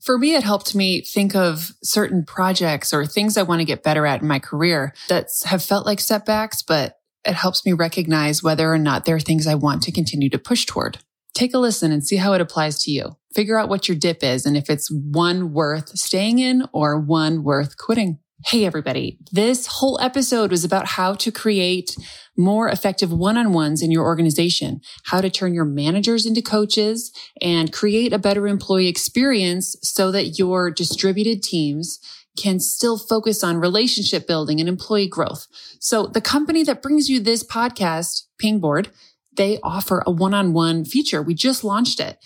For 0.00 0.16
me, 0.16 0.34
it 0.34 0.44
helped 0.44 0.74
me 0.74 1.02
think 1.02 1.34
of 1.34 1.72
certain 1.82 2.24
projects 2.24 2.94
or 2.94 3.04
things 3.04 3.36
I 3.36 3.42
want 3.42 3.60
to 3.60 3.66
get 3.66 3.82
better 3.82 4.06
at 4.06 4.22
in 4.22 4.28
my 4.28 4.38
career 4.38 4.94
that 5.08 5.28
have 5.44 5.62
felt 5.62 5.84
like 5.84 6.00
setbacks, 6.00 6.62
but 6.62 6.96
it 7.26 7.34
helps 7.34 7.66
me 7.66 7.72
recognize 7.72 8.42
whether 8.42 8.72
or 8.72 8.78
not 8.78 9.04
there 9.04 9.16
are 9.16 9.20
things 9.20 9.46
I 9.46 9.56
want 9.56 9.82
to 9.82 9.92
continue 9.92 10.30
to 10.30 10.38
push 10.38 10.64
toward. 10.64 10.98
Take 11.34 11.52
a 11.52 11.58
listen 11.58 11.92
and 11.92 12.06
see 12.06 12.16
how 12.16 12.32
it 12.32 12.40
applies 12.40 12.82
to 12.84 12.90
you. 12.90 13.16
Figure 13.34 13.58
out 13.58 13.68
what 13.68 13.88
your 13.88 13.96
dip 13.96 14.22
is 14.22 14.46
and 14.46 14.56
if 14.56 14.70
it's 14.70 14.90
one 14.90 15.52
worth 15.52 15.98
staying 15.98 16.38
in 16.38 16.64
or 16.72 16.98
one 16.98 17.42
worth 17.42 17.76
quitting. 17.76 18.20
Hey, 18.44 18.66
everybody. 18.66 19.18
This 19.32 19.66
whole 19.66 19.98
episode 19.98 20.50
was 20.50 20.62
about 20.62 20.86
how 20.86 21.14
to 21.14 21.32
create 21.32 21.96
more 22.36 22.68
effective 22.68 23.10
one-on-ones 23.10 23.80
in 23.80 23.90
your 23.90 24.04
organization, 24.04 24.82
how 25.06 25.22
to 25.22 25.30
turn 25.30 25.54
your 25.54 25.64
managers 25.64 26.26
into 26.26 26.42
coaches 26.42 27.10
and 27.40 27.72
create 27.72 28.12
a 28.12 28.18
better 28.18 28.46
employee 28.46 28.88
experience 28.88 29.74
so 29.82 30.12
that 30.12 30.38
your 30.38 30.70
distributed 30.70 31.42
teams 31.42 31.98
can 32.38 32.60
still 32.60 32.98
focus 32.98 33.42
on 33.42 33.56
relationship 33.56 34.26
building 34.26 34.60
and 34.60 34.68
employee 34.68 35.08
growth. 35.08 35.46
So 35.80 36.06
the 36.06 36.20
company 36.20 36.62
that 36.64 36.82
brings 36.82 37.08
you 37.08 37.20
this 37.20 37.42
podcast, 37.42 38.24
Pingboard, 38.38 38.90
they 39.34 39.58
offer 39.62 40.02
a 40.06 40.10
one-on-one 40.10 40.84
feature. 40.84 41.22
We 41.22 41.32
just 41.32 41.64
launched 41.64 42.00
it. 42.00 42.18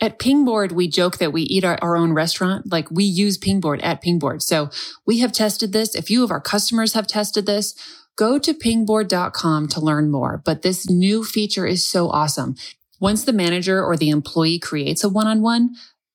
At 0.00 0.20
Pingboard, 0.20 0.72
we 0.72 0.86
joke 0.86 1.18
that 1.18 1.32
we 1.32 1.42
eat 1.42 1.64
our, 1.64 1.76
our, 1.82 1.96
own 1.96 2.12
restaurant. 2.12 2.70
Like 2.70 2.88
we 2.90 3.02
use 3.02 3.36
Pingboard 3.36 3.80
at 3.80 4.00
Pingboard. 4.00 4.42
So 4.42 4.70
we 5.04 5.18
have 5.18 5.32
tested 5.32 5.72
this. 5.72 5.96
A 5.96 6.02
few 6.02 6.22
of 6.22 6.30
our 6.30 6.40
customers 6.40 6.92
have 6.92 7.08
tested 7.08 7.46
this. 7.46 7.74
Go 8.16 8.38
to 8.38 8.54
pingboard.com 8.54 9.68
to 9.68 9.80
learn 9.80 10.10
more. 10.10 10.40
But 10.44 10.62
this 10.62 10.88
new 10.88 11.24
feature 11.24 11.66
is 11.66 11.86
so 11.86 12.10
awesome. 12.10 12.54
Once 13.00 13.24
the 13.24 13.32
manager 13.32 13.84
or 13.84 13.96
the 13.96 14.10
employee 14.10 14.58
creates 14.58 15.02
a 15.02 15.08
one-on-one, 15.08 15.74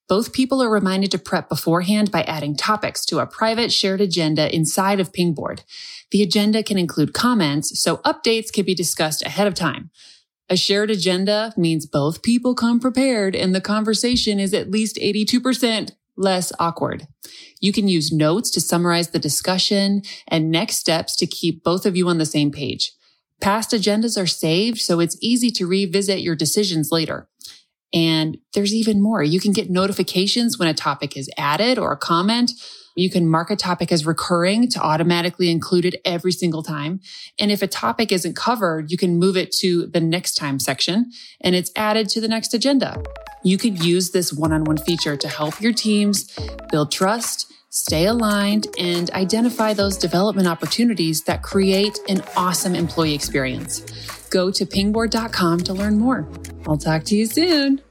both 0.10 0.34
people 0.34 0.62
are 0.62 0.70
reminded 0.70 1.12
to 1.12 1.18
prep 1.18 1.48
beforehand 1.48 2.12
by 2.12 2.24
adding 2.24 2.56
topics 2.56 3.06
to 3.06 3.20
a 3.20 3.26
private 3.26 3.72
shared 3.72 4.02
agenda 4.02 4.54
inside 4.54 5.00
of 5.00 5.14
Pingboard. 5.14 5.64
The 6.12 6.22
agenda 6.22 6.62
can 6.62 6.78
include 6.78 7.14
comments, 7.14 7.80
so 7.82 7.98
updates 7.98 8.52
can 8.52 8.66
be 8.66 8.76
discussed 8.76 9.26
ahead 9.26 9.48
of 9.48 9.54
time. 9.54 9.90
A 10.50 10.58
shared 10.58 10.92
agenda 10.92 11.54
means 11.56 11.86
both 11.86 12.22
people 12.22 12.54
come 12.54 12.80
prepared 12.80 13.36
and 13.36 13.56
the 13.56 13.62
conversation 13.62 14.40
is 14.40 14.54
at 14.54 14.70
least 14.70 14.98
82% 14.98 15.92
less 16.16 16.52
awkward. 16.60 17.08
You 17.60 17.72
can 17.72 17.88
use 17.88 18.12
notes 18.12 18.52
to 18.52 18.62
summarize 18.62 19.10
the 19.10 19.20
discussion 19.20 20.04
and 20.28 20.52
next 20.52 20.78
steps 20.78 21.16
to 21.18 21.26
keep 21.26 21.64
both 21.64 21.86
of 21.86 21.96
you 21.96 22.08
on 22.08 22.18
the 22.18 22.26
same 22.26 22.52
page. 22.52 22.92
Past 23.42 23.72
agendas 23.72 24.22
are 24.22 24.28
saved, 24.28 24.80
so 24.80 25.00
it's 25.00 25.18
easy 25.22 25.50
to 25.52 25.68
revisit 25.68 26.22
your 26.22 26.36
decisions 26.36 26.92
later. 26.92 27.28
And 27.94 28.38
there's 28.54 28.74
even 28.74 29.02
more. 29.02 29.24
You 29.24 29.40
can 29.40 29.54
get 29.54 29.70
notifications 29.70 30.58
when 30.58 30.68
a 30.68 30.74
topic 30.74 31.16
is 31.16 31.30
added 31.38 31.78
or 31.78 31.92
a 31.92 31.98
comment 31.98 32.52
you 32.96 33.10
can 33.10 33.28
mark 33.28 33.50
a 33.50 33.56
topic 33.56 33.92
as 33.92 34.06
recurring 34.06 34.70
to 34.70 34.80
automatically 34.80 35.50
include 35.50 35.86
it 35.86 36.02
every 36.06 36.32
single 36.32 36.64
time. 36.64 37.00
And 37.40 37.52
if 37.52 37.62
a 37.62 37.68
topic 37.68 38.12
isn't 38.12 38.36
covered, 38.36 38.92
you 38.92 38.98
can 38.98 39.18
move 39.18 39.36
it 39.38 39.52
to 39.60 39.88
the 39.88 40.00
next 40.02 40.36
time 40.36 40.60
section 40.60 41.12
and 41.42 41.56
it's 41.56 41.72
added 41.76 42.10
to 42.10 42.22
the 42.22 42.28
next 42.28 42.54
agenda. 42.54 43.02
You 43.44 43.58
could 43.58 43.84
use 43.84 44.12
this 44.12 44.32
one-on-one 44.32 44.78
feature 44.78 45.18
to 45.18 45.28
help 45.28 45.60
your 45.60 45.74
teams 45.74 46.38
build 46.72 46.92
trust, 46.92 47.52
stay 47.70 48.06
aligned, 48.06 48.68
and 48.80 49.10
identify 49.12 49.74
those 49.74 49.98
development 49.98 50.48
opportunities 50.48 51.24
that 51.24 51.42
create 51.42 52.00
an 52.08 52.24
awesome 52.38 52.76
employee 52.76 53.14
experience. 53.14 53.82
Go 54.30 54.50
to 54.52 54.66
pingboard.com 54.66 55.60
to 55.62 55.74
learn 55.74 55.98
more. 55.98 56.28
I'll 56.68 56.78
talk 56.78 57.04
to 57.06 57.16
you 57.16 57.26
soon. 57.26 57.82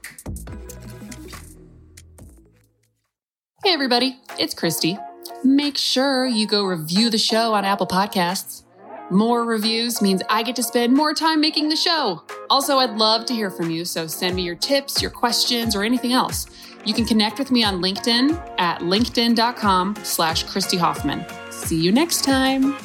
Everybody, 3.73 4.19
it's 4.37 4.53
Christy. 4.53 4.99
Make 5.43 5.79
sure 5.79 6.27
you 6.27 6.45
go 6.45 6.63
review 6.63 7.09
the 7.09 7.17
show 7.17 7.55
on 7.55 7.65
Apple 7.65 7.87
Podcasts. 7.87 8.61
More 9.09 9.45
reviews 9.45 9.99
means 9.99 10.21
I 10.29 10.43
get 10.43 10.55
to 10.57 10.63
spend 10.63 10.93
more 10.93 11.11
time 11.15 11.41
making 11.41 11.69
the 11.69 11.75
show. 11.75 12.21
Also, 12.51 12.77
I'd 12.77 12.91
love 12.97 13.25
to 13.25 13.33
hear 13.33 13.49
from 13.49 13.71
you, 13.71 13.83
so 13.83 14.05
send 14.05 14.35
me 14.35 14.43
your 14.43 14.53
tips, 14.53 15.01
your 15.01 15.09
questions, 15.09 15.75
or 15.75 15.83
anything 15.83 16.13
else. 16.13 16.45
You 16.85 16.93
can 16.93 17.03
connect 17.03 17.39
with 17.39 17.49
me 17.49 17.63
on 17.63 17.81
LinkedIn 17.81 18.59
at 18.59 18.81
linkedin.com 18.81 19.95
slash 20.03 20.43
Christy 20.43 20.77
Hoffman. 20.77 21.25
See 21.49 21.81
you 21.81 21.91
next 21.91 22.23
time. 22.23 22.77